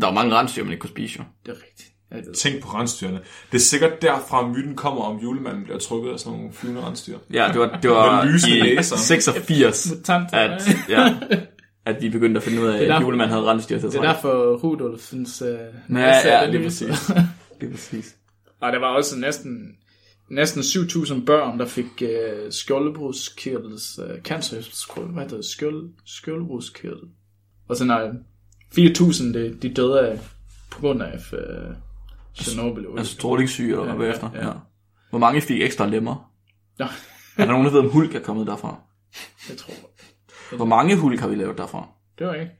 [0.00, 1.24] der var mange rensdyr, man ikke kunne spise jo.
[1.46, 1.88] det er rigtigt.
[2.10, 2.34] Jeg ved.
[2.34, 3.20] Tænk på rensdyrene.
[3.52, 7.18] Det er sikkert derfra, myten kommer om julemanden bliver trukket af sådan nogle flyvende rensdyr.
[7.32, 8.96] Ja, det var, det var Med lysende i næser.
[8.96, 11.14] 86, Mutant, at, ja,
[11.84, 14.02] at vi begyndte at finde ud af, er at julemanden havde rensdyr til det er
[14.02, 17.10] derfor Rudolf synes, øh, Ja, næse ja, er lige præcis.
[17.60, 18.16] Lige præcis.
[18.60, 19.76] Og der var også næsten,
[20.30, 24.56] næsten 7.000 børn, der fik øh, skjoldbruskkirtels øh, cancer.
[25.12, 25.44] Hvad hedder det?
[25.44, 27.08] Skjold, skjoldbruskkirtel.
[27.68, 28.10] Og så når
[28.78, 30.20] 4.000 de, de døde af,
[30.70, 31.74] på grund af øh,
[32.34, 32.84] Chernobyl.
[32.98, 34.30] Altså strålingssyge eller Ja, hvad ja, efter.
[34.34, 34.46] ja.
[34.46, 34.52] Ja.
[35.10, 36.30] Hvor mange fik ekstra lemmer?
[36.78, 36.84] Nå,
[37.36, 38.80] Er der nogen, der ved, om Hulk er kommet derfra?
[39.48, 39.74] jeg tror.
[40.56, 41.88] Hvor mange Hulk har vi lavet derfra?
[42.18, 42.52] Det var ikke.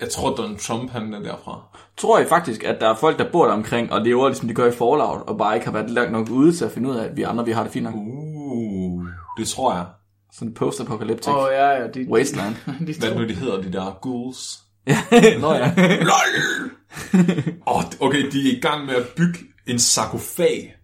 [0.00, 1.78] Jeg tror, Donald Trump han er derfra.
[1.96, 4.54] Tror I faktisk, at der er folk, der bor der omkring, og lever ligesom de
[4.54, 6.96] gør i Fallout, og bare ikke har været langt nok ude til at finde ud
[6.96, 7.94] af, at vi andre, vi har det fint nok?
[7.96, 9.06] Uh,
[9.38, 9.86] det tror jeg.
[10.32, 11.86] Sådan post-apocalyptic Åh, oh, ja, ja.
[11.86, 12.54] De, wasteland.
[12.86, 14.60] de, de Hvad nu de hedder, de der ghouls?
[15.40, 15.74] Nå ja.
[16.10, 16.70] LOL!
[17.66, 20.76] oh, okay, de er i gang med at bygge en sarkofag.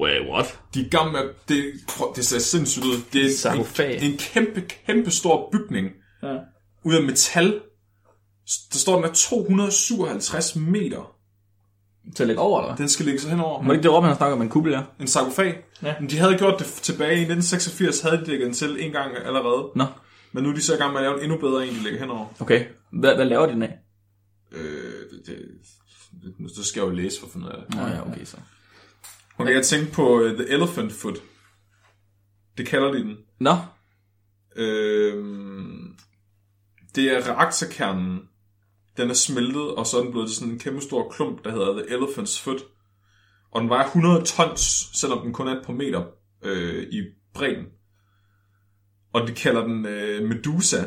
[0.00, 0.58] Wait, what?
[0.74, 1.20] De er i gang med.
[1.48, 3.02] Det, prøv, det ser sindssygt ud.
[3.12, 5.90] Det er en, en kæmpe, kæmpe stor bygning
[6.22, 6.36] ja.
[6.84, 7.60] ud af metal.
[8.72, 11.16] Der står, den er 257 meter.
[12.16, 12.76] Til at lægge over, eller?
[12.76, 13.62] Den skal ligge sig henover.
[13.62, 14.82] Må det ikke det råbe, han snakker om en kuppel, ja?
[15.00, 15.64] En sarkofag.
[15.82, 15.94] Ja.
[16.00, 19.16] Men de havde gjort det tilbage i 1986, havde de dækket den til en gang
[19.16, 19.70] allerede.
[19.76, 19.86] Nå,
[20.32, 21.82] Men nu er de så i gang med at lave en endnu bedre en, de
[21.82, 22.26] lægger henover.
[22.40, 22.64] okay.
[22.92, 23.78] Hvad, hvad laver de den af?
[24.52, 24.62] Øh,
[25.26, 25.36] det,
[26.22, 27.74] det, nu så skal jeg jo læse for at finde ud af det.
[27.74, 28.36] Nå ja, okay så.
[29.40, 31.18] Okay, jeg tænkte på uh, The Elephant Foot.
[32.58, 33.16] Det kalder de den.
[33.40, 33.56] Nå,
[34.56, 35.96] Øhm,
[36.94, 38.20] det er reaktorkernen.
[38.96, 41.72] Den er smeltet, og så er den blevet sådan en kæmpe stor klump, der hedder
[41.72, 42.62] The Elephant's Foot.
[43.50, 46.04] Og den vejer 100 tons, selvom den kun er et par meter
[46.42, 47.02] øh, i
[47.34, 47.66] bredden.
[49.12, 50.84] Og de kalder den øh, Medusa,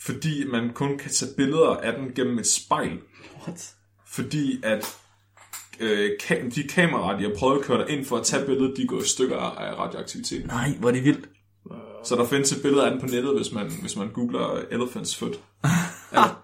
[0.00, 2.98] fordi man kun kan tage billeder af den gennem et spejl.
[3.42, 3.76] What?
[4.06, 4.96] fordi at
[5.80, 8.74] øh, ka- de kameraer, de har prøvet at køre dig ind for at tage billedet,
[8.76, 10.46] de gået i stykker af radioaktivitet.
[10.46, 11.28] Nej, hvor er det vildt.
[12.04, 15.18] Så der findes et billede af den på nettet, hvis man, hvis man googler Elephant's
[15.18, 15.32] Foot.
[16.12, 16.42] Eller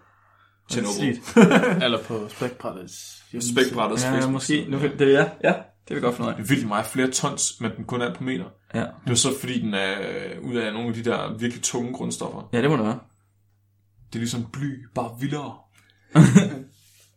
[0.70, 1.16] Chernobyl.
[1.84, 2.94] Eller på spækbrættets
[3.32, 3.54] hjemmeside.
[3.64, 4.32] Spækbrætters Ja, Facebook.
[4.32, 4.66] måske.
[4.68, 5.54] Nu, det, ja, ja,
[5.88, 6.36] det vil godt finde ud af.
[6.36, 8.44] Det er vildt meget flere tons, men den kun er på meter.
[8.74, 8.80] Ja.
[9.04, 11.92] Det er så fordi, den er øh, ud af nogle af de der virkelig tunge
[11.92, 12.48] grundstoffer.
[12.52, 12.98] ja, det må det være.
[14.08, 15.54] Det er ligesom bly, bare vildere.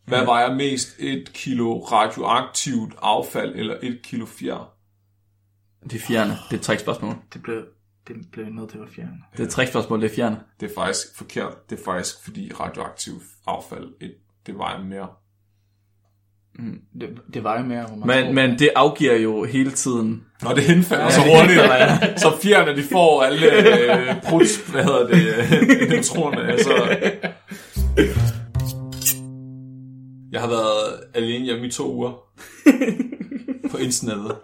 [0.06, 0.96] Hvad vejer mest?
[1.00, 4.74] Et kilo radioaktivt affald eller et kilo fjer?
[5.84, 6.32] Det er fjerne.
[6.32, 7.16] Det er et trickspørgsmål.
[7.34, 7.64] Det blev,
[8.08, 9.18] det blev nødt til at fjerne.
[9.32, 10.40] Det er et trickspørgsmål, det er fjerne.
[10.60, 11.70] Det er faktisk forkert.
[11.70, 15.08] Det er faktisk fordi radioaktivt affald, et, det vejer mere.
[17.02, 18.26] Det, det var jo mere, hvor man tror.
[18.26, 20.24] Men, men det afgiver jo hele tiden...
[20.42, 22.20] Nå, det henfalder så hurtigt.
[22.20, 26.52] så fjerne, de får alle øh, bruds, hvad hedder det, øh, neutronerne.
[26.52, 26.98] Altså.
[30.36, 32.12] Jeg har været alene hjemme i to uger
[33.72, 34.38] på internettet.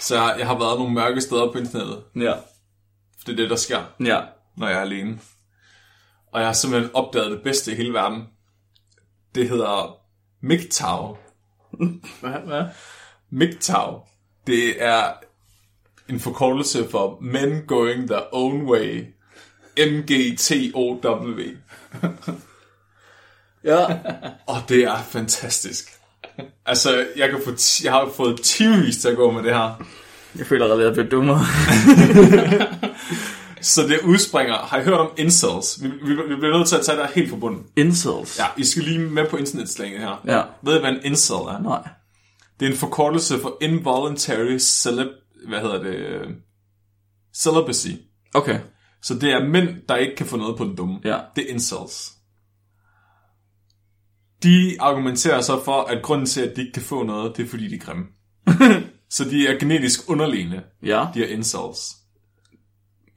[0.00, 2.02] Så jeg har været nogle mørke steder på internettet.
[2.16, 2.32] Ja.
[3.26, 4.20] Det er det, der sker, Ja.
[4.56, 5.18] når jeg er alene.
[6.32, 8.22] Og jeg har simpelthen opdaget det bedste i hele verden.
[9.34, 9.98] Det hedder
[10.40, 11.16] MGTOW.
[12.20, 12.40] Hvad?
[12.46, 12.64] Hvad?
[13.30, 14.00] MGTOW,
[14.46, 15.12] det er
[16.08, 19.04] en forkortelse for Men Going Their Own Way.
[19.78, 21.42] M-G-T-O-W.
[23.66, 23.86] Ja.
[24.46, 25.88] Og det er fantastisk.
[26.66, 29.82] Altså, jeg, kan få ti- jeg har fået timevis til at gå med det her.
[30.38, 31.40] Jeg føler allerede, at jeg bliver dummere.
[33.60, 34.54] Så det udspringer...
[34.54, 35.82] Har I hørt om incels?
[35.82, 37.62] Vi, vi, vi bliver nødt til at tage det helt fra bunden.
[37.76, 38.38] Incels.
[38.38, 40.22] Ja, I skal lige med på internetslanget her.
[40.26, 40.42] Ja.
[40.62, 41.58] Ved I, hvad en incel er?
[41.62, 41.88] Nej.
[42.60, 45.06] Det er en forkortelse for involuntary celib...
[45.48, 45.94] Hvad hedder det?
[47.36, 47.88] Celibacy.
[48.34, 48.58] Okay.
[49.02, 50.98] Så det er mænd, der ikke kan få noget på den dumme.
[51.04, 51.18] Ja.
[51.36, 52.12] Det er incels.
[54.46, 57.48] De argumenterer så for, at grunden til, at de ikke kan få noget, det er
[57.48, 58.04] fordi, de er grimme.
[59.16, 61.06] så de er genetisk underlegne, Ja.
[61.14, 61.96] de er incels.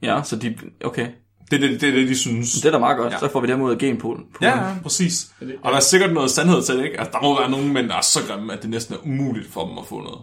[0.02, 0.56] Ja, så de...
[0.84, 1.08] Okay.
[1.50, 2.52] Det er det, det, er det de synes.
[2.52, 3.12] Det er da meget godt.
[3.12, 3.18] Ja.
[3.18, 4.24] Så får vi dem ud af genpoolen.
[4.42, 5.32] Ja, ja, præcis.
[5.40, 6.98] Og der er sikkert noget sandhed til det, ikke?
[7.00, 9.46] Altså, der må være nogle mænd, der er så grimme, at det næsten er umuligt
[9.52, 10.20] for dem at få noget.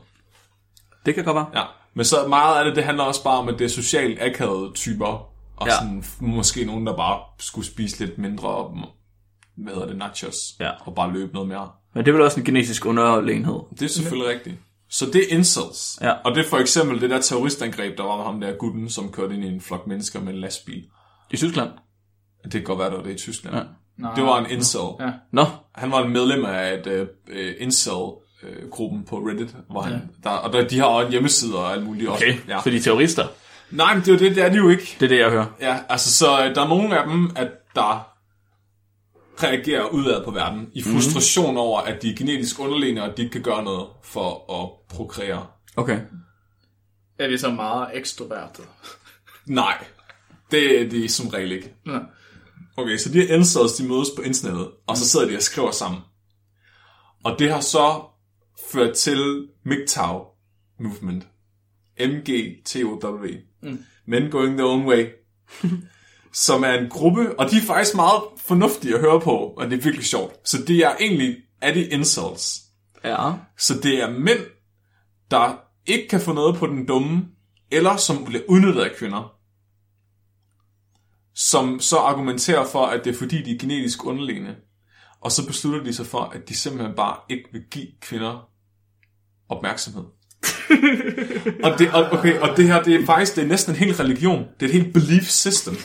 [1.06, 1.48] Det kan godt være.
[1.56, 1.64] Ja.
[1.94, 4.72] Men så meget af det, det handler også bare om, at det er socialt akavede
[4.74, 5.06] typer.
[5.58, 5.74] Og Ja.
[5.74, 5.78] ja.
[5.80, 8.72] sådan, måske nogen, der bare skulle spise lidt mindre,
[9.58, 10.36] hvad hedder det, nachos.
[10.60, 10.72] Ja.
[10.86, 11.70] Og bare løbe noget mere.
[11.96, 13.60] Men det er vel også en genetisk underlegenhed.
[13.80, 14.56] Det er selvfølgelig rigtigt.
[14.90, 15.98] Så det er incels.
[16.02, 16.12] Ja.
[16.12, 19.12] Og det er for eksempel det der terroristangreb, der var med ham der gutten, som
[19.12, 20.84] kørte ind i en flok mennesker med en lastbil.
[21.32, 21.70] I Tyskland?
[22.44, 23.56] Det kan godt være, det var det i Tyskland.
[23.56, 23.62] Ja.
[23.62, 23.68] Ja.
[23.98, 24.14] Nej.
[24.16, 24.80] Det var en incel.
[25.00, 25.12] Ja.
[25.32, 25.46] Nå,
[25.76, 30.68] Han var en medlem af et uh, incel-gruppen på Reddit, hvor han, der, og der,
[30.68, 32.26] de har også en hjemmeside og alt muligt også.
[32.26, 32.38] okay.
[32.50, 32.60] Ja.
[32.64, 33.28] Så de er terrorister.
[33.72, 34.96] Nej, men det er jo det, det er de jo ikke.
[35.00, 35.46] Det er det, jeg hører.
[35.62, 38.08] Ja, altså så øh, der er nogle af dem, at der
[39.44, 41.58] reagerer udad på verden i frustration mm.
[41.58, 44.96] over, at de er genetisk underlegne, og at de ikke kan gøre noget for at
[44.96, 45.48] prokreere.
[45.76, 46.00] Okay.
[47.20, 48.66] Er det så meget ekstrovertet?
[49.46, 49.86] Nej,
[50.52, 51.74] det er de som regel ikke.
[51.86, 52.00] Ja.
[52.78, 55.72] Okay, så de her incels, de mødes på internettet, og så sidder de og skriver
[55.72, 56.02] sammen.
[57.24, 58.04] Og det har så
[58.72, 60.26] ført til MGTOW
[60.80, 61.28] Movement.
[62.00, 63.28] M-G-T-O-W.
[63.62, 63.84] Mm.
[64.06, 65.06] Men Going Their Own Way.
[66.38, 69.78] som er en gruppe, og de er faktisk meget fornuftige at høre på, og det
[69.78, 70.50] er virkelig sjovt.
[70.50, 72.62] Så det er egentlig, er de incels.
[73.04, 73.32] Ja.
[73.58, 74.40] Så det er mænd,
[75.32, 77.26] der ikke kan få noget på den dumme,
[77.72, 79.34] eller som bliver udnyttet af kvinder.
[81.36, 84.56] Som så argumenterer for, at det er fordi, de er genetisk underlegne.
[85.22, 88.50] Og så beslutter de sig for, at de simpelthen bare ikke vil give kvinder
[89.50, 90.04] opmærksomhed.
[91.66, 93.94] og, det, og, okay, og det her, det er faktisk det er næsten en hel
[93.94, 94.40] religion.
[94.60, 95.76] Det er et helt belief system.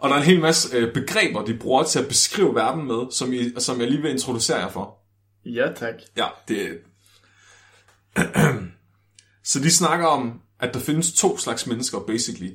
[0.00, 3.12] Og der er en hel masse øh, begreber, de bruger til at beskrive verden med,
[3.12, 4.98] som, I, som jeg lige vil introducere jer for.
[5.44, 5.94] Ja, tak.
[6.16, 6.78] Ja, det
[9.50, 12.50] Så de snakker om, at der findes to slags mennesker, basically.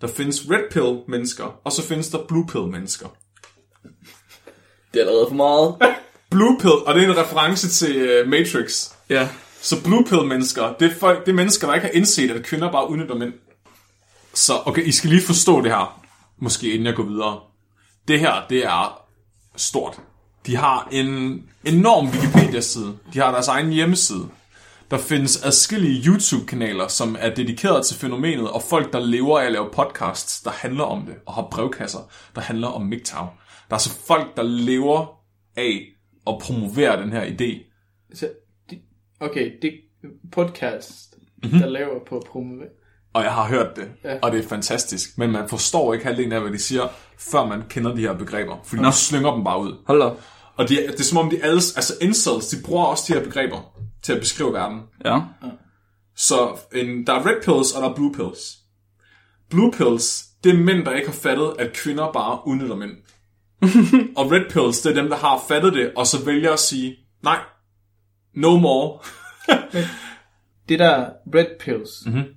[0.00, 3.06] Der findes red pill mennesker, og så findes der blue pill mennesker.
[4.94, 5.76] Det er allerede for meget.
[6.30, 8.90] Blue pill, og det er en reference til uh, Matrix.
[9.08, 9.28] ja.
[9.62, 12.44] Så blue pill mennesker, det er, folk, det er mennesker, der ikke har indset, at
[12.44, 13.32] kvinder bare udnytter mænd.
[14.34, 15.99] Så okay, I skal lige forstå det her,
[16.40, 17.40] måske inden jeg går videre.
[18.08, 19.06] Det her, det er
[19.56, 20.00] stort.
[20.46, 22.98] De har en enorm Wikipedia-side.
[23.14, 24.28] De har deres egen hjemmeside.
[24.90, 29.52] Der findes adskillige YouTube-kanaler, som er dedikeret til fænomenet, og folk, der lever af at
[29.52, 31.98] lave podcasts, der handler om det, og har brevkasser,
[32.34, 33.26] der handler om MGTOW.
[33.70, 35.06] Der er så folk, der lever
[35.56, 35.80] af
[36.26, 37.72] at promovere den her idé.
[38.14, 38.28] Så,
[39.20, 39.80] okay, det
[40.32, 41.58] podcast, mm-hmm.
[41.58, 42.68] der laver på at promovere.
[43.12, 44.12] Og jeg har hørt det, Ja.
[44.12, 44.18] ja.
[44.22, 45.18] og det er fantastisk.
[45.18, 46.88] Men man forstår ikke halvdelen af, hvad de siger,
[47.18, 48.56] før man kender de her begreber.
[48.64, 48.88] Fordi Nå.
[48.88, 49.72] de slynger dem bare ud.
[49.86, 50.20] Hold op.
[50.56, 53.24] Og de, det er som om de alle, altså incels, de bruger også de her
[53.24, 54.80] begreber til at beskrive verden.
[55.04, 55.20] Ja.
[56.16, 58.58] Så en, der er red pills, og der er blue pills.
[59.50, 62.90] Blue pills, det er mænd, der ikke har fattet, at kvinder bare udnytter mænd.
[64.18, 66.96] og red pills, det er dem, der har fattet det, og så vælger at sige,
[67.22, 67.38] nej,
[68.34, 68.98] no more.
[70.68, 72.14] Det der red pills, Mhm.
[72.16, 72.34] mm-hmm.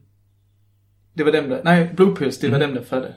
[1.17, 3.11] Det var dem der, nej, blue pills, det var dem der fatter,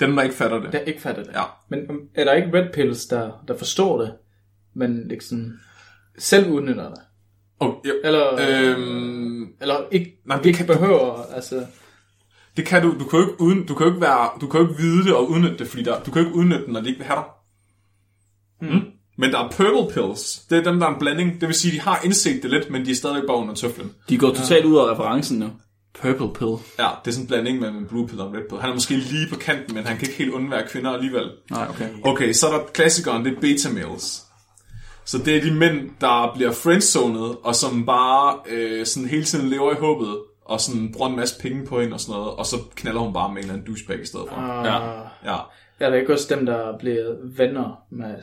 [0.00, 0.72] dem, der ikke fatter det.
[0.72, 1.32] der ikke fatter det.
[1.34, 1.42] Ja.
[1.68, 4.12] Men um, er der ikke red pills, der, der forstår det,
[4.74, 5.52] men liksom
[6.18, 6.98] selv udnytter det?
[7.60, 7.90] Oh, ja.
[8.08, 11.66] Eller, Øhm, eller ikke, nej, det ikke kan- behøver, altså...
[12.56, 14.60] det kan du, du kan jo ikke, uden, du kan jo ikke, være, du kan
[14.60, 16.72] jo ikke vide det og udnytte det, fordi der, du kan jo ikke udnytte det,
[16.72, 17.24] når de ikke vil have dig.
[18.70, 18.80] Mm.
[19.18, 20.38] Men der er purple pills.
[20.50, 21.40] Det er dem, der er en blanding.
[21.40, 23.92] Det vil sige, de har indset det lidt, men de er stadigvæk bare under tøflen.
[24.08, 25.50] De går totalt ud af referencen nu.
[26.02, 26.56] Purple pill.
[26.78, 28.60] Ja, det er sådan en blanding mellem en blue pill og en red pill.
[28.60, 31.30] Han er måske lige på kanten, men han kan ikke helt undvære kvinder alligevel.
[31.50, 31.88] Nej, okay.
[32.04, 34.22] Okay, så er der klassikeren, det er beta males.
[35.04, 39.48] Så det er de mænd, der bliver friendzonet, og som bare øh, sådan hele tiden
[39.48, 42.46] lever i håbet, og sådan bruger en masse penge på hende og sådan noget, og
[42.46, 44.36] så knaller hun bare med en eller anden douchebag i stedet for.
[44.36, 44.76] Uh, Ja.
[45.32, 45.38] Ja.
[45.80, 48.14] Er der ikke også dem, der bliver venner med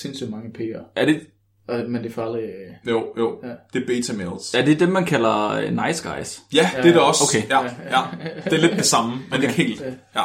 [0.00, 0.80] sindssygt mange piger?
[0.96, 1.20] Er det,
[1.68, 2.44] Men det får aldrig...
[2.86, 3.40] Jo, jo.
[3.42, 3.48] Ja.
[3.72, 4.54] Det er beta males.
[4.54, 6.42] er det dem, man kalder øh, nice guys?
[6.52, 7.24] Ja, det er det også.
[7.24, 7.48] Okay.
[7.48, 8.02] Ja, ja.
[8.44, 9.82] Det er lidt det samme, men ikke helt.
[10.16, 10.24] Ja.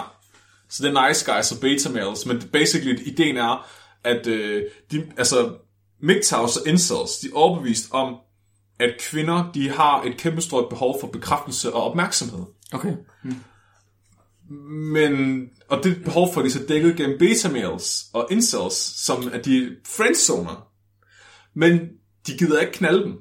[0.69, 3.67] Så det er nice guys og beta males, men basically ideen er,
[4.03, 5.49] at øh, de, altså,
[6.01, 8.15] MGTOWs og incels, de er overbevist om,
[8.79, 12.43] at kvinder, de har et kæmpestort behov for bekræftelse og opmærksomhed.
[12.73, 12.93] Okay.
[14.69, 18.75] Men, og det behov får de så dækket gennem beta males og incels,
[19.05, 20.70] som er de friendzoner.
[21.55, 21.79] Men
[22.27, 23.19] de gider ikke knalde dem.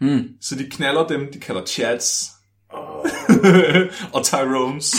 [0.00, 0.28] Mm.
[0.40, 2.30] Så de knaller dem, de kalder chats.
[4.14, 4.96] og tyrones.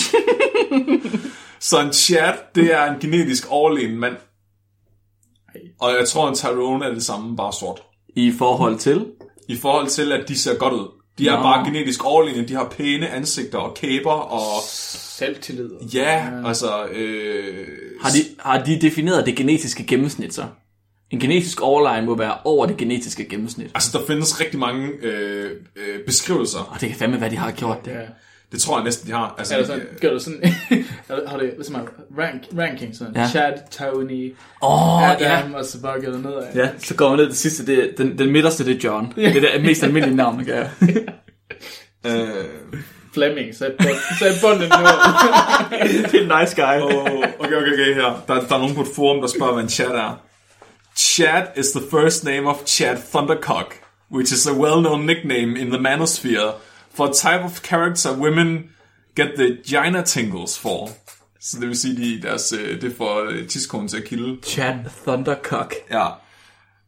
[1.60, 4.16] så en chat, det er en genetisk overlegen mand.
[5.80, 7.82] Og jeg tror, en tyrone er det samme, bare sort.
[8.16, 9.06] I forhold til?
[9.48, 10.88] I forhold til, at de ser godt ud.
[11.18, 11.42] De er Nå.
[11.44, 12.48] bare genetisk overlegne.
[12.48, 14.62] De har pæne ansigter og kæber og...
[14.68, 15.70] Selvtillid.
[15.94, 16.86] Ja, altså...
[16.86, 17.68] Øh,
[18.02, 20.46] Har de, har de defineret det genetiske gennemsnit så?
[21.12, 23.72] En genetisk overline må være over det genetiske gennemsnit.
[23.76, 26.60] Altså, der findes rigtig mange øh, øh, beskrivelser.
[26.60, 27.92] Og det kan fandme være, de har gjort det.
[27.92, 27.98] Ja.
[28.52, 29.36] Det tror jeg næsten, de har.
[29.38, 30.54] Altså, Er det sådan, gør du sådan,
[31.10, 31.80] eller har det, hvad som er,
[32.20, 33.22] rank, ranking sådan, Ja.
[33.22, 33.28] ja.
[33.30, 35.38] Chad, Tony, oh, ja.
[35.40, 36.44] Adam, og så bare gør det nedad.
[36.56, 39.14] Ja, så går man ned til sidste, det, den, den midterste, det er John.
[39.16, 40.56] Det er det mest almindelige navn, man kan
[42.12, 42.46] øh,
[43.14, 43.70] Fleming, så er
[44.42, 44.86] bunden nu.
[46.12, 46.82] det er en nice guy.
[46.82, 47.06] Oh,
[47.40, 48.24] okay, okay, okay, her.
[48.28, 50.22] Der, der er nogen på et forum, der spørger, hvad en chat er.
[50.96, 53.74] Chat is the first name of Chad Thundercock,
[54.10, 56.56] which is a well-known nickname in the manosphere
[56.90, 58.70] for a type of character women
[59.16, 60.90] get the gina tingles for.
[61.40, 64.38] Så det vil sige, de, deres, øh, det får øh, tidskonen til at kilde.
[64.44, 64.76] Chad
[65.06, 65.74] Thundercock.
[65.92, 66.08] Ja.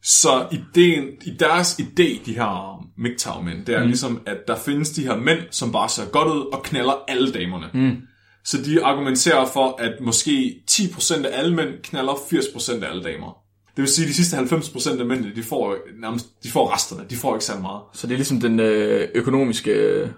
[0.03, 3.87] Så ideen, i deres idé, de her MGTOW-mænd, det er mm.
[3.87, 7.31] ligesom, at der findes de her mænd, som bare ser godt ud og knaller alle
[7.31, 7.69] damerne.
[7.73, 7.97] Mm.
[8.45, 13.46] Så de argumenterer for, at måske 10% af alle mænd knaller 80% af alle damer.
[13.77, 17.05] Det vil sige, at de sidste 90% af mændene, de får, nærmest, de får resterne.
[17.09, 17.81] De får ikke så meget.
[17.93, 19.71] Så det er ligesom den øh, økonomiske...
[19.71, 20.09] øh,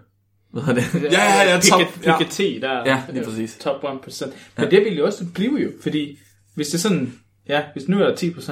[0.52, 1.04] Hvad hedder det?
[1.12, 2.18] Ja, ja, ja, top, ja.
[2.18, 3.58] Piketty, der Ja, lige præcis.
[3.62, 4.32] top 1%.
[4.58, 6.18] Men det vil jo også blive jo, fordi
[6.56, 7.14] hvis det er sådan,
[7.50, 8.52] ja, hvis nu er der 10%,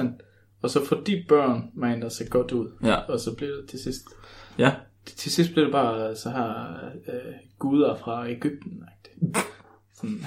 [0.62, 2.94] og så får de børn, man der ser godt ud, Ja.
[2.94, 4.02] og så bliver det til sidst,
[4.58, 4.72] Ja.
[5.16, 6.74] til sidst bliver det bare så her
[7.08, 8.82] øh, guder fra Ægypten.
[10.00, 10.26] Sådan,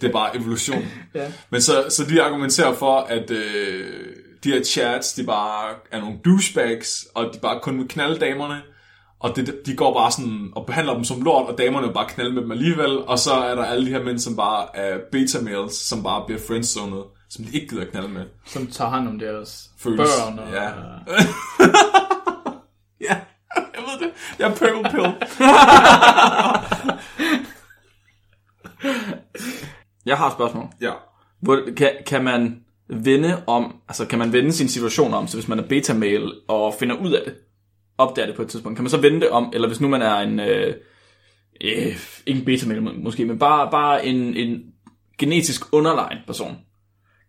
[0.00, 0.84] Det er bare evolution.
[1.14, 1.32] ja.
[1.50, 4.06] Men så, så de argumenterer for, at øh,
[4.44, 8.60] de her chats, de bare er nogle douchebags, og de bare kun vil knalde damerne.
[9.20, 12.08] Og det, de går bare sådan og behandler dem som lort, og damerne vil bare
[12.08, 12.98] knalde med dem alligevel.
[12.98, 16.22] Og så er der alle de her mænd, som bare er beta males, som bare
[16.26, 18.22] bliver friendzonet, som de ikke gider knalde med.
[18.46, 19.98] som tager hånd om deres Føles.
[19.98, 20.38] børn.
[20.38, 20.68] Og, Ja.
[23.00, 23.16] Ja,
[23.54, 24.10] jeg ved det.
[24.38, 25.04] Jeg er purple pill.
[30.10, 30.64] Jeg har et spørgsmål.
[30.80, 30.92] Ja.
[31.42, 35.48] Hvor, kan, kan man vende om, altså kan man vende sin situation om, så hvis
[35.48, 37.34] man er beta-mail og finder ud af det,
[37.98, 40.02] opdager det på et tidspunkt, kan man så vende det om, eller hvis nu man
[40.02, 40.74] er en, øh,
[41.64, 41.96] øh,
[42.26, 44.60] ikke en beta-mail må- måske, men bare, bare en, en
[45.18, 46.58] genetisk underlegen person,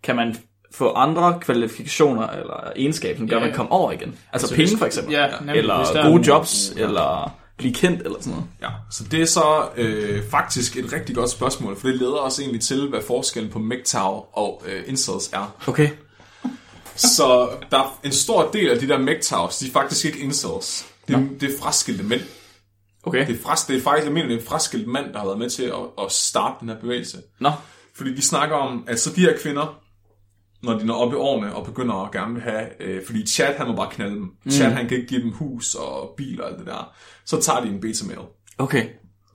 [0.04, 0.36] kan man
[0.74, 3.56] få andre kvalifikationer eller egenskaber, som gør, at Ja, man ja.
[3.56, 4.08] kommer over igen?
[4.10, 8.18] Altså, altså penge for eksempel, ja, nemlig, eller er gode jobs, eller blive kendt, eller
[8.20, 8.48] sådan noget.
[8.62, 12.40] Ja, så det er så øh, faktisk et rigtig godt spørgsmål, for det leder os
[12.40, 15.56] egentlig til, hvad forskellen på MGTOW og øh, incels er.
[15.68, 15.90] Okay.
[16.96, 20.86] Så der er en stor del af de der MGTOWs, de er faktisk ikke incels.
[21.08, 22.22] Det, er, det er fraskilte mænd.
[23.04, 23.28] Okay.
[23.28, 25.26] Det er, fras, det er faktisk, jeg mener, det er en fraskilt mand, der har
[25.26, 27.18] været med til at, at starte den her bevægelse.
[27.40, 27.52] Nå,
[27.96, 29.82] Fordi de snakker om, at så de her kvinder,
[30.64, 33.56] når de når op i årene og begynder at gerne vil have, øh, fordi Chad
[33.56, 34.32] han må bare knalde dem.
[34.44, 34.52] Mm.
[34.52, 36.94] Chad han kan ikke give dem hus og bil og alt det der.
[37.26, 38.22] Så tager de en beta male.
[38.58, 38.86] Okay.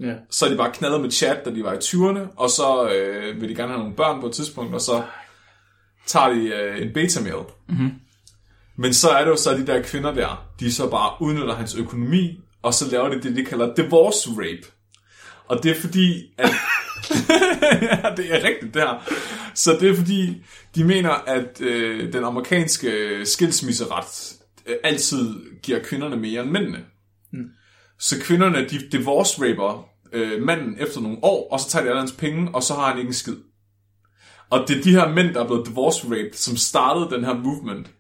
[0.01, 0.15] Ja.
[0.31, 3.41] Så er de bare knaldet med Chad, da de var i 20'erne, og så øh,
[3.41, 5.03] vil de gerne have nogle børn på et tidspunkt, og så
[6.07, 7.45] tager de øh, en beta male.
[7.69, 7.91] Mm-hmm.
[8.77, 11.75] Men så er det jo så de der kvinder der, de så bare udnytter hans
[11.75, 14.67] økonomi, og så laver de det, de kalder divorce rape.
[15.49, 16.51] Og det er fordi, at...
[17.83, 19.13] ja, det er rigtigt det her.
[19.55, 20.43] Så det er fordi,
[20.75, 24.37] de mener, at øh, den amerikanske skilsmisseret
[24.67, 26.85] øh, altid giver kvinderne mere end mændene.
[27.33, 27.51] Mm.
[27.99, 32.01] Så kvinderne, de divorce raper øh, manden efter nogle år, og så tager de alle
[32.01, 33.37] hans penge, og så har han ikke en skid.
[34.51, 37.35] Og det er de her mænd, der er blevet divorce raped, som startede den her
[37.35, 37.91] movement.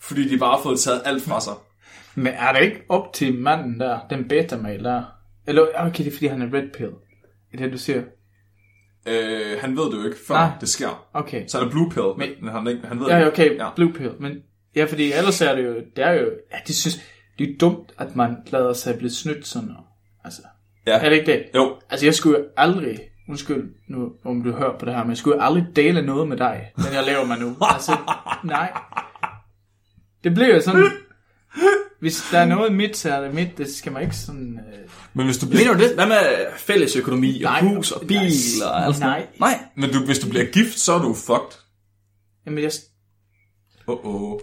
[0.00, 1.54] Fordi de bare har fået taget alt fra sig.
[2.14, 5.04] Men er det ikke op til manden der, den beta-mail der?
[5.46, 6.90] Eller, okay, det er fordi han er red pill.
[7.58, 8.02] Er det, du siger?
[9.08, 10.50] Øh, han ved det jo ikke, før Nej.
[10.60, 11.06] det sker.
[11.14, 11.46] Okay.
[11.46, 13.64] Så er blue pill, men, Men- men han, ikke, han ved Ja, det okay, Ja.
[13.64, 13.70] ja.
[13.76, 14.12] blue pill.
[14.20, 14.32] Men,
[14.76, 17.00] ja, fordi ellers er det jo, det er jo, ja, det synes,
[17.38, 19.84] det er dumt, at man lader sig blive snydt sådan noget.
[20.24, 20.42] Altså,
[20.86, 20.98] Ja.
[21.04, 21.44] er det ikke det?
[21.54, 22.98] Jo, Altså, jeg skulle jo aldrig,
[23.28, 26.28] undskyld nu, om du hører på det her, men jeg skulle jo aldrig dele noget
[26.28, 27.56] med dig, den jeg laver mig nu.
[27.74, 27.92] Altså,
[28.44, 28.72] nej.
[30.24, 30.90] Det bliver jo sådan,
[32.00, 34.60] hvis der er noget mit, så er det mit, det skal man ikke sådan...
[34.72, 35.94] Øh, men hvis du bliver, Mener du det?
[35.94, 39.18] Hvad med fælles økonomi og Nej, hus og bil nej, og alt sådan nej.
[39.18, 39.40] noget?
[39.40, 39.68] Nej.
[39.76, 41.58] men du, hvis du bliver gift, så er du fucked.
[42.46, 42.72] jamen, jeg,
[43.86, 44.40] Oh oh.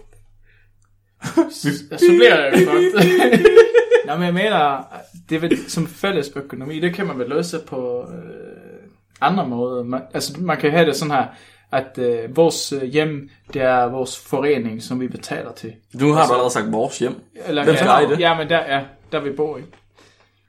[1.26, 3.44] Ja, så bliver jeg jo fucked.
[4.06, 4.84] Nå, men jeg mener,
[5.28, 8.88] det er vel, som fælles økonomi, det kan man vel løse på øh,
[9.20, 9.82] andre måder.
[9.82, 11.26] Man, altså, man kan have det sådan her,
[11.74, 15.74] at øh, vores øh, hjem, det er vores forening, som vi betaler til.
[15.94, 17.14] Nu har du allerede sagt vores hjem.
[17.46, 18.20] Eller, Hvem skal ja, eje det?
[18.20, 19.60] Ja, men der, ja, der vi bor i.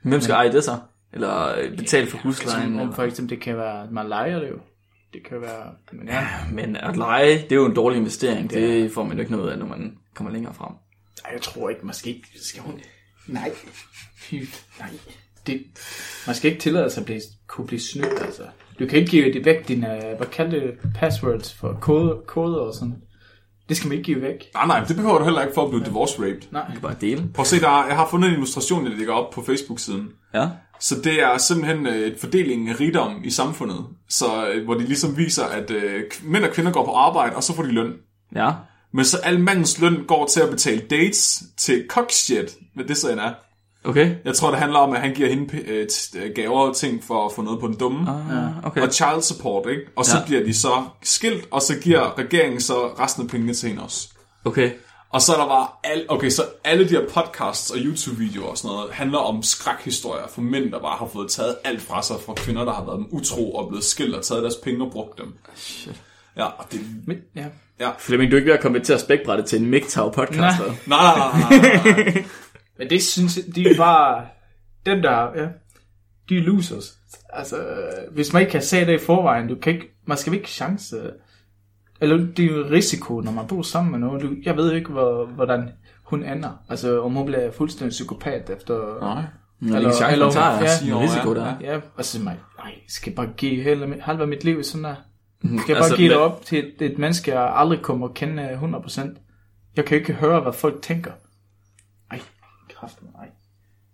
[0.02, 0.78] Hvem skal eje det så?
[1.14, 2.74] Eller øh, betale for huslejen?
[2.74, 2.94] Om Eller?
[2.94, 4.58] for eksempel, det kan være, man leger det jo.
[5.14, 8.50] Det kan være, men ja, Men at lege, det er jo en dårlig investering.
[8.50, 10.74] Det får man jo ikke noget af, når man kommer længere frem.
[11.26, 12.28] Ej, jeg tror ikke, man skal ikke...
[12.42, 12.82] Skal hun...
[13.28, 13.52] Nej.
[14.80, 14.90] Nej.
[15.48, 15.64] Det,
[16.28, 18.44] man skal ikke tillade sig at blive, kunne blive snydt, altså.
[18.80, 22.74] Du kan ikke give det væk, dine, hvad kalder det, passwords for kode, koder og
[22.74, 22.96] sådan.
[23.70, 24.44] Det skal man ikke give væk.
[24.54, 26.42] Nej, nej, det behøver du heller ikke for at blive divorce raped.
[26.52, 26.66] Nej.
[26.68, 27.30] Du kan bare dele.
[27.34, 30.08] Prøv at se, der, er- jeg har fundet en illustration, jeg lægger op på Facebook-siden.
[30.34, 30.50] Ja.
[30.80, 33.86] Så det er simpelthen øh, et fordeling af rigdom i samfundet.
[34.10, 37.44] Så, øh, hvor de ligesom viser, at øh, mænd og kvinder går på arbejde, og
[37.44, 37.94] så får de løn.
[38.36, 38.52] Ja.
[38.94, 43.12] Men så al mandens løn går til at betale dates til cockshit, hvad det så
[43.12, 43.32] end er.
[43.86, 44.16] Okay.
[44.26, 47.04] Jeg tror, det handler om, at han giver hende p- øh, øh, gaver og ting
[47.04, 48.10] for at få noget på den dumme.
[48.10, 48.82] Ah, okay.
[48.82, 49.82] Og child support, ikke?
[49.96, 50.26] Og så Ja.
[50.26, 54.08] bliver de så skilt, og så giver regeringen så resten af pengene til hende også.
[54.46, 54.72] Okay.
[55.10, 58.58] Og så er der bare al, okay, så alle de her podcasts og YouTube-videoer og
[58.58, 62.16] sådan noget, handler om skrækhistorier for mænd, der bare har fået taget alt fra sig
[62.26, 64.92] fra kvinder, der har været dem utro og blevet skilt og taget deres penge og
[64.92, 65.34] brugt dem.
[65.56, 66.02] Shit.
[66.38, 66.80] Ja, og det...
[67.08, 67.46] Men, ja.
[67.80, 67.90] Ja.
[68.00, 70.56] Flemming, du er ikke ved at spækbrættet til en MGTOW podcast, Nej.
[70.58, 70.68] hvad?
[70.86, 72.26] Nej, nej, nej, nej, nej.
[72.78, 74.26] Men det synes jeg, de er bare...
[74.86, 75.48] Dem der, ja,
[76.30, 76.98] de er losers.
[77.30, 77.58] Altså,
[78.12, 80.98] hvis man ikke kan se det i forvejen, du kan ikke, man skal ikke chance.
[82.02, 84.22] Eller det er jo risiko, når man bor sammen med nogen.
[84.22, 85.70] Du, jeg ved ikke, hvor, hvordan
[86.04, 86.50] hun ender.
[86.70, 89.00] Altså, om hun bliver fuldstændig psykopat efter...
[89.02, 89.24] nej.
[89.62, 90.70] Eller, eller, chance, eller- man tager, ja.
[90.86, 91.46] ja, en risiko der.
[91.46, 91.56] er.
[91.62, 94.96] Ja, og så mig, nej, skal jeg bare give hele, halve mit liv sådan der?
[95.42, 98.14] Skal jeg bare Altså, give det op til et, et menneske, jeg aldrig kommer at
[98.14, 99.02] kende 100%?
[99.76, 101.12] Jeg kan ikke høre, hvad folk tænker.
[102.80, 103.28] Kraft nej.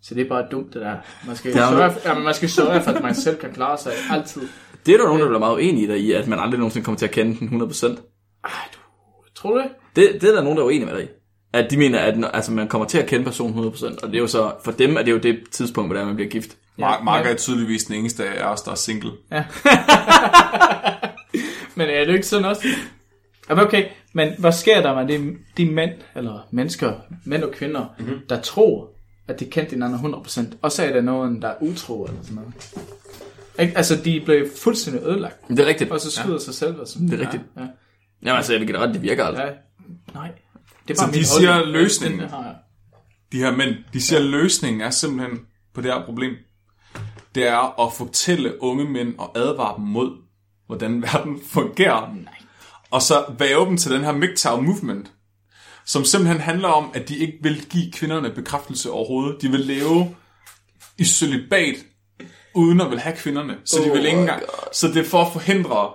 [0.02, 0.96] Så det er bare dumt, det der.
[1.26, 3.52] Man skal, Der er sørge, for, ja, man skal sørge for, at man selv kan
[3.52, 4.42] klare sig altid.
[4.86, 6.84] Det er der nogen, der bliver meget uenige i dig i, at man aldrig nogensinde
[6.84, 7.86] kommer til at kende den 100%.
[8.44, 8.78] Ej, du,
[9.34, 9.70] tror du det?
[9.96, 11.08] Det, det er der nogen, der er uenige med dig i.
[11.52, 14.18] At de mener, at altså, man kommer til at kende personen 100%, og det er
[14.18, 16.56] jo så, for dem er det jo det tidspunkt, hvor det er, man bliver gift.
[16.76, 17.30] Mark, Mark ja.
[17.30, 19.10] er tydeligvis den eneste af os, der er single.
[21.76, 22.66] Men er det ikke sådan også?
[23.48, 26.92] Jamen okay, men hvad sker der med de, de mænd, eller mennesker,
[27.24, 28.06] mænd og kvinder, Mhm.
[28.08, 28.20] mm-hmm.
[28.28, 28.88] der tror,
[29.28, 32.34] at de kendte hinanden 100%, og så er der nogen, der er utro eller sådan
[32.34, 32.74] noget.
[33.58, 33.76] Ikke?
[33.76, 35.90] Altså, de blev fuldstændig ødelagt, Men det er rigtigt.
[35.90, 36.38] og så skyder ja.
[36.38, 36.80] sig selv.
[36.80, 37.08] Og sådan.
[37.08, 37.42] Det er rigtigt.
[37.56, 37.66] Ja, ja.
[38.22, 39.44] Jamen altså, jeg vil generelt, det virker aldrig.
[39.44, 39.52] ja.
[40.14, 40.30] Nej.
[40.88, 41.76] Det er Så bare de min siger holdning.
[41.76, 42.20] løsningen.
[42.20, 42.54] Den har jeg.
[43.32, 45.38] De her mænd, de siger, at løsningen er simpelthen
[45.74, 46.32] på det her problem.
[47.34, 50.16] Det er at fortælle unge mænd og advare dem mod,
[50.66, 52.14] hvordan verden fungerer.
[52.92, 55.12] Og så væve dem til den her MGTOW movement,
[55.86, 59.42] som simpelthen handler om, at de ikke vil give kvinderne bekræftelse overhovedet.
[59.42, 60.16] De vil leve
[60.98, 61.74] i celibat,
[62.54, 63.56] uden at vil have kvinderne.
[63.64, 64.42] Så de Oh vil ikke engang...
[64.72, 65.90] Så det er for at forhindre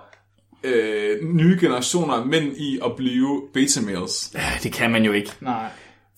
[0.62, 4.30] øh, nye generationer af mænd i at blive beta males.
[4.34, 5.32] Ja, det kan man jo ikke.
[5.40, 5.68] Nej.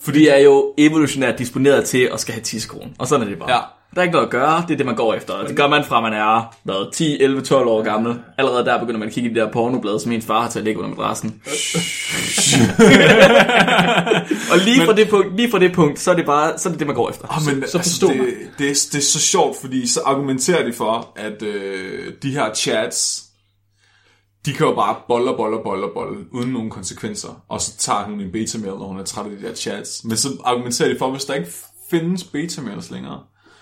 [0.00, 2.94] For de er jo evolutionært disponeret til at skal have tissekron.
[2.98, 3.52] Og sådan er det bare.
[3.52, 3.60] Ja.
[3.94, 5.34] Der er ikke noget at gøre, det er det, man går efter.
[5.34, 8.20] Og det gør man fra, man er hvad, 10, 11, 12 år gammel.
[8.38, 10.58] Allerede der begynder man at kigge i de der pornoblade, som ens far har til
[10.58, 11.28] at ligge under madrassen.
[14.52, 16.70] og lige fra, det punkt, lige fra det punkt, så er det bare så er
[16.70, 17.28] det, det man går efter.
[17.28, 18.26] Oh, men så forstå det, mig.
[18.58, 22.54] det, er, det er så sjovt, fordi så argumenterer de for, at øh, de her
[22.54, 23.24] chats,
[24.46, 27.42] de kan jo bare bolle bolle bolle bolle, uden nogen konsekvenser.
[27.48, 30.04] Og så tager hun en betamail, når hun er træt af de der chats.
[30.04, 31.52] Men så argumenterer de for, at hvis der ikke
[31.90, 33.20] findes betamails længere,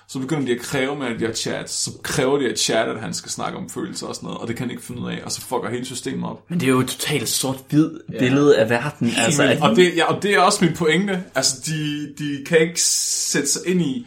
[0.09, 1.73] så begynder de at kræve med de her chats.
[1.73, 4.49] Så kræver de at chat, at han skal snakke om følelser og sådan noget, og
[4.49, 6.43] det kan han ikke finde ud af, og så fucker hele systemet op.
[6.51, 9.13] Men det er jo et totalt sort-hvid billede af verden.
[9.19, 11.23] Altså, at, Og det, ja, og det er også min pointe.
[11.35, 14.07] Altså, de, de kan ikke sætte sig ind i,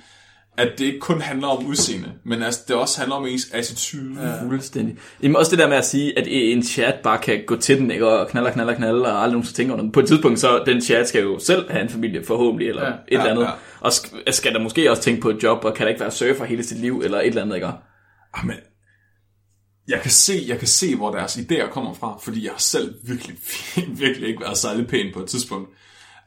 [0.58, 4.04] at det ikke kun handler om udseende, men altså, det også handler om ens attitude.
[4.22, 4.44] Ja.
[4.48, 4.96] Fuldstændig.
[5.24, 7.92] Jamen også det der med at sige, at en chat bare kan gå til den,
[7.92, 8.08] ikke?
[8.08, 9.92] og knaller, knaller, knaller, og aldrig nogen skal tænke over den.
[9.92, 12.88] På et tidspunkt, så den chat skal jo selv have en familie, forhåbentlig, eller Ja.
[12.90, 12.94] ja.
[12.94, 13.44] et eller Ja, andet.
[13.44, 13.50] ja.
[13.82, 16.12] Og sk- skal der måske også tænke på et job, og kan der ikke være
[16.12, 17.70] surfer hele sit liv, eller et eller andet, ikke?
[18.38, 18.56] Jamen,
[19.88, 22.96] jeg kan, se, jeg kan se, hvor deres idéer kommer fra, fordi jeg har selv
[23.04, 23.38] virkelig,
[24.04, 25.70] virkelig ikke været særlig pæn på et tidspunkt.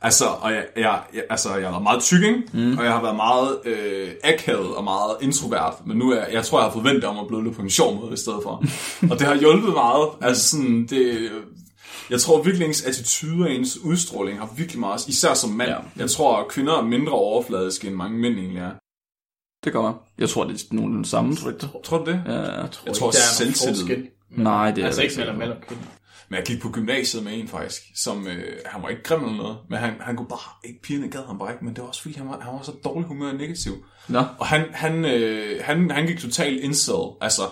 [0.03, 2.43] Altså, og jeg, jeg, jeg, altså, jeg har været meget tyk, ikke?
[2.53, 2.79] Mm.
[2.79, 6.45] og jeg har været meget øh, akavet og meget introvert, men nu er jeg, jeg
[6.45, 8.65] tror, jeg har forventet om at blive lidt på en sjov måde i stedet for.
[9.11, 10.09] og det har hjulpet meget.
[10.21, 11.31] Altså sådan, det,
[12.11, 15.71] jeg tror virkelig, ens attitude og ens udstråling har virkelig meget, især som mand.
[15.71, 15.77] Ja.
[15.97, 18.71] Jeg tror, at kvinder er mindre overfladiske, end mange mænd egentlig er.
[19.65, 19.95] Det gør man.
[20.19, 21.71] Jeg tror, det er nogenlunde samme, tror du ikke det?
[21.85, 22.23] Tror du det?
[22.27, 23.77] Ja, Jeg tror, der er selvtillid.
[23.77, 24.09] forskel.
[24.31, 25.85] Nej, det er Altså jeg ikke mellem mellem kvinder.
[26.29, 29.37] Men jeg gik på gymnasiet med en faktisk, som, øh, han var ikke grim eller
[29.37, 31.89] noget, men han, han kunne bare, ikke pigerne gad ham bare ikke, men det var
[31.89, 33.73] også fordi, han var, han var så dårlig humør og negativ.
[34.09, 34.19] Nå.
[34.39, 37.43] Og han, han, øh, han, han gik totalt incel, altså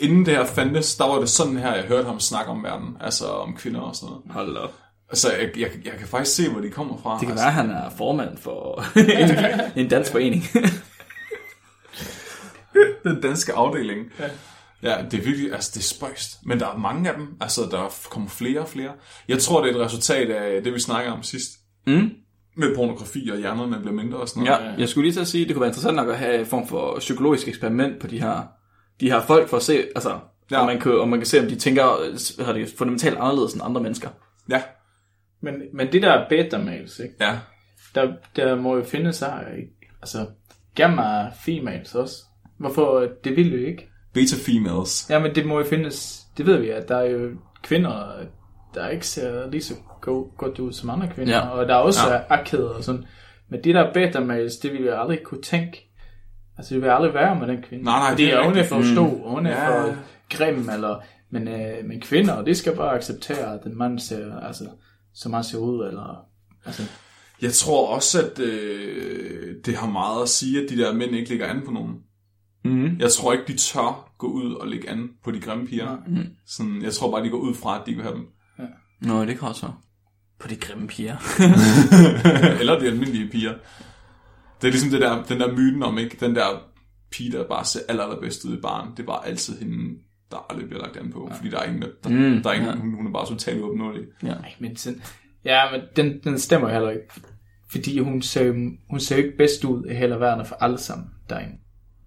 [0.00, 2.96] inden det her fandtes, der var det sådan her, jeg hørte ham snakke om verden,
[3.00, 4.22] altså om kvinder og sådan noget.
[4.30, 4.74] Hold op.
[5.08, 7.12] Altså, jeg, jeg, jeg kan faktisk se, hvor de kommer fra.
[7.12, 7.44] Det kan altså.
[7.44, 8.84] være, at han er formand for
[9.76, 10.44] en, en dansk forening.
[13.04, 14.06] den danske afdeling.
[14.18, 14.28] Ja.
[14.82, 16.38] Ja, det er virkelig, altså det er spøjst.
[16.44, 18.90] Men der er mange af dem, altså der kommer flere og flere.
[19.28, 21.50] Jeg tror, det er et resultat af det, vi snakker om sidst.
[21.86, 22.10] Mm.
[22.56, 24.60] Med pornografi og hjernerne bliver mindre og sådan noget.
[24.60, 26.40] Ja, jeg skulle lige til at sige, at det kunne være interessant nok at have
[26.40, 28.42] en form for psykologisk eksperiment på de her,
[29.00, 30.18] de her folk, for at se, altså,
[30.50, 30.60] Ja.
[30.60, 33.52] om, man kan, om man kan se, om de tænker øh, har det fundamentalt anderledes
[33.54, 34.08] end andre mennesker.
[34.50, 34.62] Ja,
[35.42, 37.14] Men, men det der er beta-mails, ikke?
[37.20, 37.38] ja.
[37.94, 39.72] Der, der må jo findes her, ikke?
[40.02, 40.26] Altså,
[40.74, 42.16] gamma females også.
[42.58, 43.08] Hvorfor?
[43.24, 43.88] Det vil jo ikke.
[44.14, 45.06] Beta females.
[45.10, 47.30] Ja, men det må jo findes, det ved vi, at der er jo
[47.62, 48.12] kvinder,
[48.74, 51.48] der ikke ser lige så go, godt ud som andre kvinder, Ja.
[51.48, 52.20] og der er også Ja.
[52.30, 53.04] akavet og sådan.
[53.50, 55.89] Men det der beta-mails, det ville jeg aldrig kunne tænke.
[56.60, 57.84] Altså, det vil aldrig være med den kvinde.
[57.84, 59.84] Nej, nej, Fordi det er hun er for stor, og hun er Ja.
[59.84, 59.96] for
[60.36, 60.96] grim, eller...
[61.30, 64.64] Men, øh, men kvinder, det skal bare acceptere, at den mand ser, altså,
[65.14, 66.24] som han ser ud, eller...
[66.66, 66.82] Altså,
[67.42, 71.30] Jeg tror også, at øh, det har meget at sige, at de der mænd ikke
[71.30, 71.94] ligger an på nogen.
[72.64, 72.96] Mm.
[72.98, 75.96] Jeg tror ikke, de tør gå ud og lægge an på de grimme piger.
[76.06, 76.16] Mm.
[76.46, 78.26] Sådan, jeg tror bare, de går ud fra, at de vil have dem.
[79.02, 79.74] Nå, det kan også være.
[80.40, 81.16] På de grimme piger.
[82.60, 83.54] Eller de almindelige piger.
[84.62, 86.16] Det er ligesom det der, den der myten om, ikke?
[86.26, 86.46] Den der
[87.10, 88.90] pige, der bare ser aller, allerbedst ud i barn.
[88.96, 89.98] Det er bare altid hende,
[90.30, 91.26] der aldrig bliver lagt an på.
[91.30, 91.36] Ja.
[91.36, 92.76] Fordi der er ingen, der, Mm, der er ingen, ja.
[92.76, 94.02] hun, hun er bare totalt uopnåelig.
[94.22, 94.28] Ja.
[94.28, 95.02] Nej, men sådan,
[95.44, 97.04] ja, men den, den stemmer jo heller ikke.
[97.70, 100.78] Fordi hun ser, jo- hun ser jo ikke bedst ud i hele verden for alle
[100.78, 101.52] sammen derinde.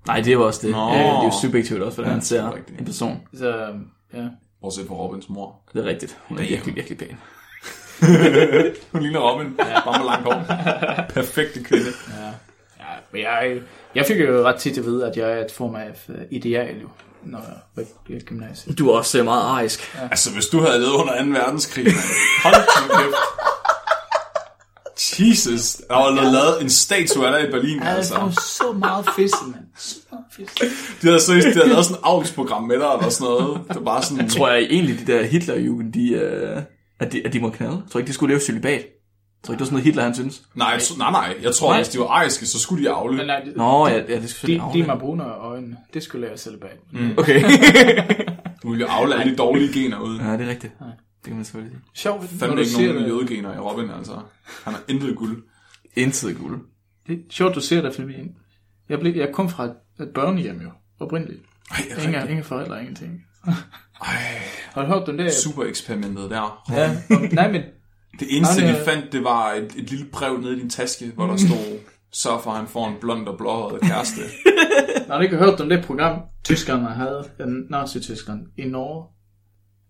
[0.07, 0.71] Nej, det er jo også det.
[0.75, 0.89] Nå.
[0.89, 2.79] Øh, det er jo subjektivt også, hvordan Ja, man er ser rigtigt.
[2.79, 3.19] en person.
[3.33, 3.73] Så,
[4.13, 4.27] ja.
[4.61, 5.61] Bortset fra Robins mor.
[5.73, 6.19] Det er rigtigt.
[6.27, 6.49] Hun er Damn.
[6.51, 7.17] virkelig, virkelig pæn.
[8.91, 9.47] Hun ligner Robin.
[9.59, 9.81] Ja.
[9.85, 10.43] Bare med langt hår.
[11.09, 11.85] Perfekte kvinde.
[12.09, 12.31] ja
[13.13, 13.57] men jeg,
[13.95, 16.81] jeg fik jo ret tit at vide, at jeg er et form af øh, ideal,
[16.81, 16.87] jo,
[17.23, 18.73] når jeg var i et gymnasie.
[18.73, 19.95] Du er også øh, meget arisk.
[20.11, 21.29] Altså, hvis du havde levet under 2.
[21.29, 21.93] verdenskrig, man.
[22.43, 23.15] hold nu kæft.
[25.19, 26.31] Jesus, der var ja.
[26.31, 28.17] lavet en statue af dig i Berlin, Ja, det altså.
[28.17, 29.65] var så meget fisk, mand.
[29.77, 30.61] Så meget fisk.
[31.01, 33.61] De havde seriøst, de havde lavet sådan et avlsprogram med dig, eller sådan noget.
[33.67, 34.29] Det var bare sådan...
[34.29, 36.61] Tror jeg egentlig, de der Hitlerjugend, de, øh,
[37.05, 37.73] at, de, at de må knalde?
[37.75, 38.71] Jeg tror ikke, de skulle leve celibat.
[38.71, 40.43] Jeg tror ikke, det var sådan noget Hitler, han synes.
[40.55, 41.35] Nej, jeg tror- nej, nej.
[41.41, 41.77] Jeg tror, Nej.
[41.79, 43.17] hvis de var ariske, så skulle de avle.
[43.17, 46.03] Men nej, det, Nå, ja, ja det skal de, selvfølgelig de med brune øjne, det
[46.03, 46.71] skulle lære selv bag.
[46.91, 47.11] Mm.
[47.17, 47.43] Okay.
[48.63, 50.19] Du ville jo avle alle de dårlige gener ud.
[50.19, 50.73] ja, det er rigtigt.
[50.79, 51.89] Det kan man selvfølgelig sige.
[51.93, 54.11] Sjovt, når Fandme du ikke nogen jødegener i Robin, altså.
[54.63, 55.43] Han har intet guld.
[55.95, 56.61] Intet guld.
[57.07, 58.13] Det er sjovt, du siger det, fordi
[58.89, 59.73] jeg, blev, jeg kom fra et,
[60.15, 61.41] børnehjem jo, oprindeligt.
[61.71, 63.21] Ej, Ingen, ingen forældre, ingenting.
[64.01, 64.07] Ej,
[64.71, 65.29] Har du hørt den der?
[65.31, 66.63] super eksperimentet der.
[66.71, 66.97] Ja,
[67.31, 67.61] nej, men
[68.19, 70.69] Det eneste, Nej, de det- fandt, det var et, et lille brev nede i din
[70.69, 71.79] taske, hvor der stod,
[72.11, 74.21] sørg for, han får en blond og blåhåret kæreste.
[75.07, 79.07] har du ikke hørt om det program, tyskerne havde, den nazi-tyskerne i Norge?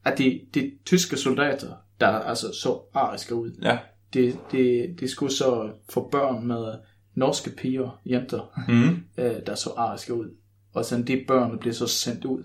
[0.05, 3.77] At de, de tyske soldater, der altså så ariske ud, Ja.
[4.13, 6.73] de, de, de skulle så få børn med
[7.15, 8.97] norske piger, jenter, Mm.
[9.23, 10.35] øh, der så ariske ud.
[10.73, 12.43] Og sådan de børn, der bliver så sendt ud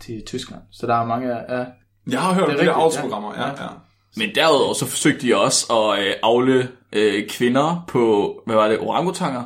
[0.00, 0.60] til Tyskland.
[0.72, 1.66] Så der er mange af...
[2.10, 3.34] Jeg har hørt om Det de er der avlsprogrammer.
[3.36, 3.62] Ja, ja.
[3.62, 3.68] ja.
[4.16, 8.78] Men derudover så forsøgte de også at øh, afle øh, kvinder på, hvad var det,
[8.78, 9.42] orangutanger?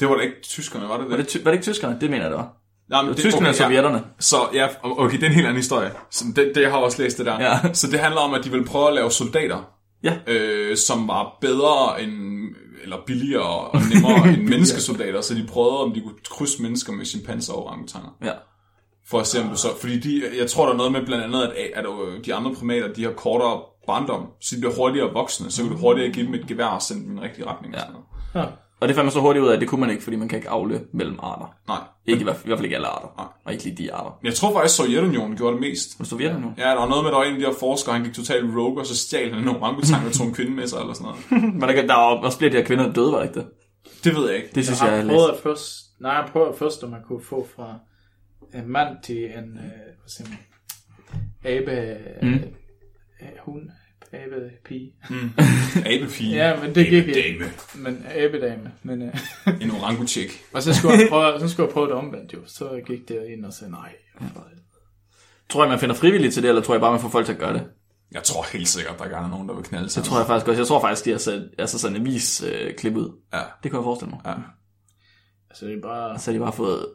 [0.00, 1.18] Det var da ikke tyskerne, var det Var det?
[1.18, 1.96] det, ty- var det ikke tyskerne?
[2.00, 2.52] Det mener jeg, det var.
[2.90, 3.58] Nej, men Det var tyskerne og ja.
[3.64, 4.02] sovjetterne.
[4.18, 5.90] Så ja, okay, det er en helt anden historie.
[6.10, 7.40] Så det, det jeg har også læst det der.
[7.40, 7.72] Ja.
[7.72, 9.68] Så det handler om, at de vil prøve at lave soldater,
[10.04, 10.14] Ja.
[10.26, 12.12] øh, som var bedre end,
[12.82, 17.04] eller billigere og nemmere end menneskesoldater, så de prøvede, om de kunne krydse mennesker med
[17.06, 18.10] chimpanser og orangutanger.
[18.24, 18.32] Ja.
[19.10, 19.68] For at se, om du så...
[19.80, 22.54] Fordi de, jeg tror, der er noget med blandt andet, at, at øh, de andre
[22.54, 26.26] primater, de har kortere barndom, så de bliver hurtigere voksne, så kan du hurtigere give
[26.26, 27.74] dem et gevær og sende dem i den rigtige retning.
[27.74, 27.86] Og Ja.
[27.86, 27.94] sådan
[28.34, 28.46] noget.
[28.46, 28.52] Ja.
[28.80, 30.28] Og det fandt man så hurtigt ud af, at det kunne man ikke, fordi man
[30.28, 31.54] kan ikke afle mellem arter.
[31.68, 31.78] Nej.
[32.06, 33.08] Ikke i hvert, i hvert fald ikke alle arter.
[33.18, 33.26] Nej.
[33.44, 34.10] Og ikke lige de arter.
[34.22, 35.98] Men jeg tror faktisk, Sovjetunionen gjorde det mest.
[35.98, 36.54] Men Sovjetunionen?
[36.58, 38.14] Ja, der var noget med, at der var en af de her forskere, han gik
[38.14, 40.94] totalt rogue, og så stjal han en orangutang og tog en kvinde med sig, eller
[40.94, 41.44] sådan noget.
[41.60, 43.40] Men der, der var også flere af de her kvinder, der døde, var det ikke
[43.40, 43.46] det?
[44.04, 44.48] Det ved jeg ikke.
[44.54, 45.36] Det synes Jeg jeg, har jeg prøvet læst.
[45.38, 45.66] at først...
[46.00, 47.74] Nej, jeg prøver først, om man kunne få fra
[48.54, 49.58] en mand til en...
[49.58, 50.38] Øh, hvad siger man?
[51.44, 51.98] Abe...
[52.22, 52.28] Mm.
[52.28, 52.38] Mm.
[53.40, 53.70] Hun...
[54.12, 54.92] Abe pige.
[55.86, 56.36] Abepige.
[56.36, 57.44] Ja, men det gik ikke.
[57.74, 58.72] Men abedame.
[58.82, 59.14] Men, øh,
[59.60, 60.28] En orangutjek.
[60.54, 62.38] og så skulle, jeg prøve, så skulle jeg prøve det omvendt jo.
[62.46, 63.92] Så gik det ind og sagde nej.
[64.32, 64.48] for-
[65.48, 67.32] Tror jeg, man finder frivilligt til det, eller tror jeg bare, man får folk til
[67.32, 67.66] at gøre det?
[68.12, 70.00] Jeg tror helt sikkert, der er nogen, der vil knalde sig.
[70.02, 70.60] Det tror jeg faktisk også.
[70.60, 73.18] Jeg tror faktisk, de har sat, altså sådan en vis øh, klip ud.
[73.32, 73.38] Ja.
[73.62, 74.20] Det kan jeg forestille mig.
[74.26, 74.34] Ja.
[75.50, 76.18] Altså det er bare...
[76.18, 76.86] Så har de bare fået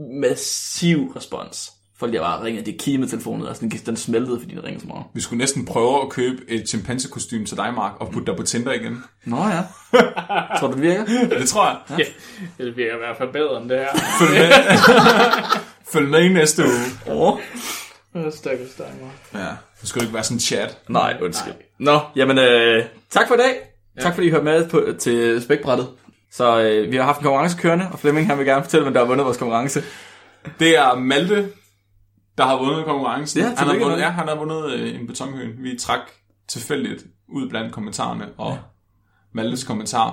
[0.00, 1.72] massiv respons.
[1.98, 4.86] Folk har bare ringet, det kimet telefonen, og sådan, den smeltede, fordi den ringede så
[4.86, 5.04] meget.
[5.14, 8.42] Vi skulle næsten prøve at købe et chimpansekostyme til dig, Mark, og putte dig på
[8.42, 9.04] Tinder igen.
[9.24, 9.62] Nå ja.
[10.58, 11.04] tror du, det virker?
[11.08, 11.98] Ja, det tror jeg.
[11.98, 12.04] Ja,
[12.64, 13.88] det virker i hvert fald bedre end det her.
[14.18, 14.50] Følg med.
[15.92, 17.16] Følg med i næste uge.
[17.16, 17.38] Åh.
[18.32, 19.42] Stakkels dig, Mark.
[19.44, 19.50] Ja.
[19.80, 20.78] Det skulle ikke være sådan en chat.
[20.88, 21.54] Nej, undskyld.
[21.78, 23.54] Nå, jamen øh, tak for i dag.
[23.96, 24.00] Ja.
[24.02, 25.88] Tak fordi I hørte med på, til spækbrættet.
[26.36, 28.94] Så øh, vi har haft en konkurrence kørende, og Flemming han vil gerne fortælle, hvem
[28.94, 29.82] der har vundet vores konkurrence.
[30.58, 31.52] Det er Malte,
[32.38, 33.40] der har vundet konkurrencen.
[33.40, 35.62] Ja, han har vundet, ja, han har vundet øh, en betonhøen.
[35.62, 36.00] Vi trak
[36.48, 38.58] tilfældigt ud blandt kommentarerne, og ja.
[39.32, 40.08] Maltes kommentar.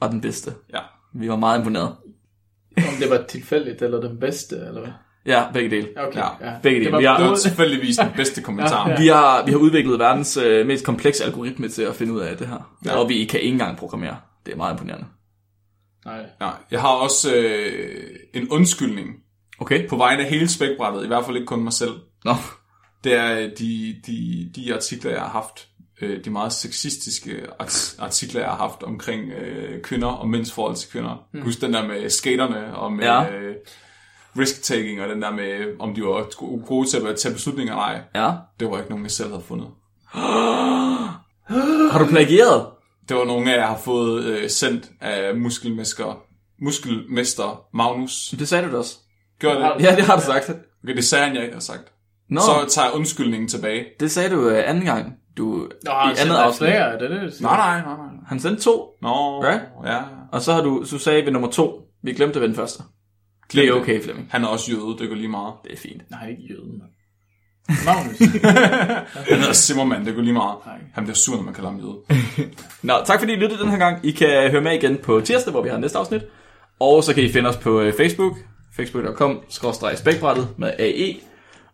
[0.00, 0.54] Var den bedste.
[0.72, 0.80] Ja.
[1.14, 1.96] Vi var meget imponeret.
[2.76, 4.92] Om det var tilfældigt, eller den bedste, eller hvad?
[5.26, 5.88] Ja, begge dele.
[5.96, 6.52] Okay, Ja, ja.
[6.62, 6.92] begge det dele.
[6.92, 8.88] var Vi har- Det tilfældigvis den bedste kommentar.
[8.88, 9.00] Ja, ja.
[9.02, 12.36] Vi har, vi har udviklet verdens øh, mest komplekse algoritme til at finde ud af
[12.36, 12.76] det her.
[12.84, 12.96] Ja.
[12.96, 14.16] Og vi kan ikke engang programmere.
[14.46, 15.06] Det er meget imponerende.
[16.04, 16.20] Nej.
[16.40, 19.08] Ja, jeg har også øh, en undskyldning
[19.60, 19.88] Okay.
[19.88, 21.92] på vegne af hele spækbrættet, i hvert fald ikke kun mig selv.
[22.24, 22.34] Nå.
[23.04, 25.68] Det er øh, de, de, de artikler, jeg har haft,
[26.02, 30.76] øh, de meget sexistiske art- artikler, jeg har haft omkring øh, kvinder og mænds forhold
[30.76, 31.26] til kvinder.
[31.34, 31.42] Mm.
[31.42, 33.30] Husk den der med skaterne og med ja.
[33.30, 33.54] øh,
[34.38, 37.84] risk-taking, og den der med, om de var go- gode til at tage beslutninger eller
[37.84, 38.00] ej.
[38.14, 38.32] Ja.
[38.60, 39.68] Det var ikke nogen, jeg selv havde fundet.
[41.92, 42.66] Har du plagieret?
[43.08, 46.22] Det var nogle af jer har fået øh, sendt af muskelmester,
[46.62, 48.34] muskelmester Magnus.
[48.38, 48.96] Det sagde du da også.
[49.40, 49.84] Gør det?
[49.84, 50.50] Ja, det har du sagt.
[50.84, 51.92] Okay, det sagde han, jeg ikke har sagt.
[52.28, 53.84] Nå, Så tager jeg undskyldningen tilbage.
[54.00, 55.12] det sagde du øh, anden gang.
[55.36, 56.68] Du, Nå, han i andet afsnit.
[56.68, 57.42] flere, er det det, du siger?
[57.48, 58.06] Nej, nej, nej, nej.
[58.28, 59.62] Han sendte to, Nå, Right?
[59.86, 59.98] ja.
[60.32, 61.80] og så har du, så sagde vi nummer to.
[62.02, 62.82] Vi glemte ved den første.
[63.52, 64.28] Det er okay, Flemming.
[64.30, 65.54] Han er også jøde, det går lige meget.
[65.64, 66.10] Det er fint.
[66.10, 66.90] Nej, ikke jøden, mand.
[67.84, 68.18] Magnus.
[69.30, 70.58] Han hedder Zimmermann, det går lige meget.
[70.66, 70.78] Nej.
[70.94, 71.98] Han bliver sur, når man kalder ham jøde.
[72.82, 74.06] Nå, tak fordi I lyttede den her gang.
[74.06, 76.22] I kan høre med igen på tirsdag, hvor vi har næste afsnit.
[76.80, 78.36] Og så kan I finde os på øh, Facebook.
[78.76, 79.42] Facebook.com
[79.96, 81.16] spækbrættet med AE.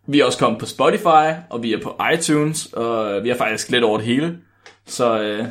[0.09, 3.71] Vi er også kommet på Spotify, og vi er på iTunes, og vi er faktisk
[3.71, 4.39] lidt over det hele.
[4.87, 5.45] Så øh,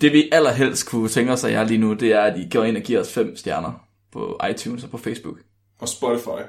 [0.00, 2.64] det vi allerhelst kunne tænke os af jer lige nu, det er, at I går
[2.64, 3.85] ind og giver os fem stjerner
[4.16, 5.36] på iTunes og på Facebook.
[5.80, 6.42] Og Spotify.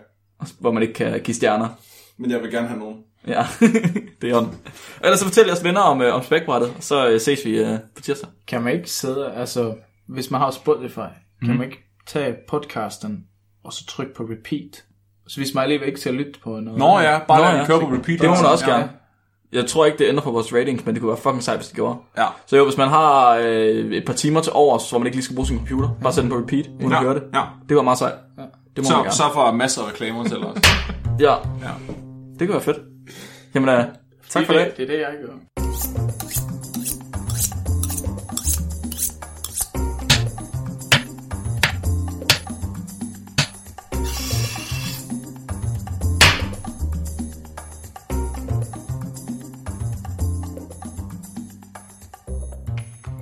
[0.60, 1.68] Hvor man ikke kan give stjerner.
[2.18, 2.98] Men jeg vil gerne have nogen.
[3.28, 3.48] Ja,
[4.22, 4.46] det er on.
[4.46, 7.58] Og ellers så fortæl jeres venner om, øh, om spækbrættet, og så øh, ses vi
[7.60, 8.30] øh, på tirsdag.
[8.48, 9.76] kan man ikke sidde, altså,
[10.08, 11.12] hvis man har Spotify, kan
[11.42, 11.56] Mhm.
[11.58, 13.26] man ikke tage podcasten,
[13.64, 14.84] og så trykke på repeat?
[15.28, 16.80] Så hvis man alligevel ikke skal lytte på noget.
[16.80, 17.66] Nå ja, bare Nå ja.
[17.66, 18.20] køre på repeat.
[18.22, 18.88] Det må man også ja.
[19.52, 21.68] Jeg tror ikke, det ændrer på vores ratings, men det kunne være fucking sejt, hvis
[21.68, 21.96] det gjorde.
[22.18, 22.26] Ja.
[22.46, 25.24] Så jo, hvis man har øh, et par timer til overs, hvor man ikke lige
[25.24, 27.24] skal bruge sin computer, bare sæt den på repeat, uden Ja, at høre det.
[27.34, 27.42] ja.
[27.70, 28.14] Det var meget sejt.
[28.38, 28.44] Det
[28.78, 29.12] må Så, man gerne.
[29.12, 30.58] så får masser af reklamer til os.
[31.20, 31.38] Ja, Ja.
[32.40, 32.78] det kunne være fedt.
[33.56, 33.84] Jamen, øh,
[34.30, 34.66] tak for det.
[34.66, 34.78] det.
[34.78, 36.07] Det er det, jeg gør.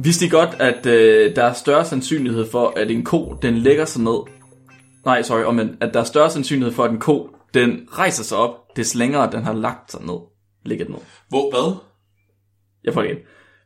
[0.05, 3.85] Vidste I godt, at øh, der er større sandsynlighed for, at en ko, den lægger
[3.85, 4.19] sig ned.
[5.05, 8.37] Nej, sorry, men at der er større sandsynlighed for, at en ko, den rejser sig
[8.37, 10.17] op, des længere den har lagt sig ned.
[10.65, 10.97] Ligget ned.
[11.29, 11.75] Hvor, hvad?
[12.83, 13.19] Jeg får det igen.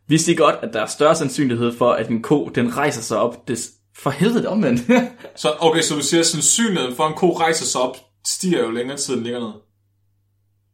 [0.07, 3.17] Vidste I godt, at der er større sandsynlighed for, at en ko, den rejser sig
[3.17, 3.69] op, des...
[3.97, 4.81] For helvede, omvendt.
[5.35, 8.59] Så, okay, så du siger, at sandsynligheden for, at en ko rejser sig op, stiger
[8.59, 9.51] jo længere tid, den ligger ned.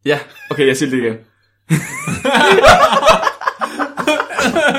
[0.05, 0.19] ja,
[0.51, 1.17] okay, jeg siger det igen.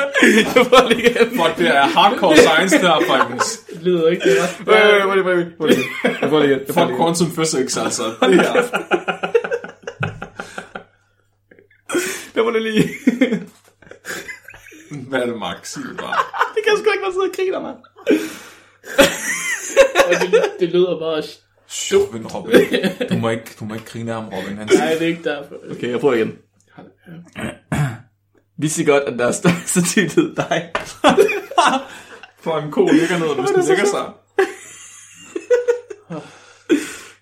[0.22, 3.60] Fuck, det er hardcore science der, folkens.
[3.72, 5.28] Det lyder ikke det ret.
[5.28, 5.84] Øh, øh, prøv lige.
[6.20, 6.66] Jeg prøver lige igen.
[6.66, 8.02] Fuck quantum physics, altså.
[8.20, 8.52] Det her.
[12.34, 12.88] Jeg prøver lige.
[15.08, 15.68] Hvad er det, Max?
[15.68, 16.14] Sig det bare.
[16.54, 17.76] det kan jeg sgu ikke være sidde og griner, mand.
[20.32, 21.22] Det, det lyder bare...
[22.12, 23.08] Men Robin.
[23.10, 24.56] Du må ikke, du må ikke grine ham, Robin.
[24.58, 25.54] Han Nej, det er ikke derfor.
[25.70, 26.38] Okay, jeg prøver igen.
[28.58, 30.70] Vidste godt, at der er større sandsynlighed dig?
[32.44, 34.04] for en ko ligger ned, hvis den ligger sig.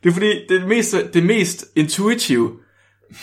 [0.03, 2.53] Det er fordi, det, mest, det mest intuitive,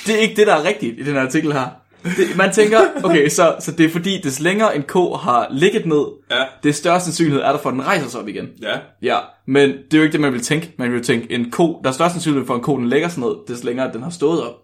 [0.05, 1.68] det er ikke det, der er rigtigt i den her artikel her.
[2.03, 5.86] Det, man tænker, okay, så, så det er fordi, des længere en ko har ligget
[5.86, 6.45] ned, Ja.
[6.64, 8.49] det større sandsynlighed er der for, at den rejser sig op igen.
[8.62, 8.80] Ja.
[9.01, 10.74] Ja, men det er jo ikke det, man vil tænke.
[10.78, 12.88] Man vil jo tænke, en ko, der er størst sandsynlighed for, at en ko, den
[12.89, 14.55] lægger sig ned, des længere den har stået op.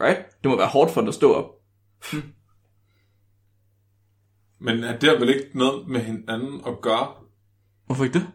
[0.00, 0.18] Right?
[0.42, 1.46] Det må være hårdt for den at stå op.
[4.64, 7.06] Men er det vel ikke noget med hinanden at gøre?
[7.86, 8.26] Hvorfor ikke det?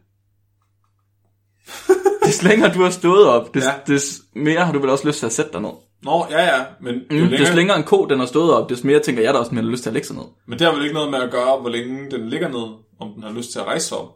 [2.25, 3.71] des længere du har stået op, des, Ja.
[3.93, 5.69] des mere har du vel også lyst til at sætte dig ned.
[6.03, 8.83] Nå, ja, ja, men, Mm, længere, des længere en ko, den har stået op, des
[8.83, 10.25] mere tænker jeg da også, den har lyst til at lægge sig ned.
[10.47, 13.13] men det har vel ikke noget med at gøre, hvor længe den ligger ned, om
[13.13, 14.09] den har lyst til at rejse sig op.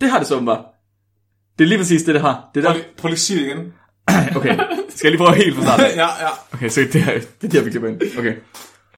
[0.00, 0.64] Det har det så bare.
[1.58, 2.50] Det er lige præcis det, det har.
[2.54, 2.82] Det er Prøv der.
[2.82, 3.72] lige, prøv lige at sige det igen.
[4.36, 4.56] Okay,
[4.88, 5.86] skal jeg lige prøve helt fra starten?
[6.02, 6.28] ja, ja.
[6.52, 8.00] Okay, så det er det, er der, vi klipper ind.
[8.18, 8.34] Okay.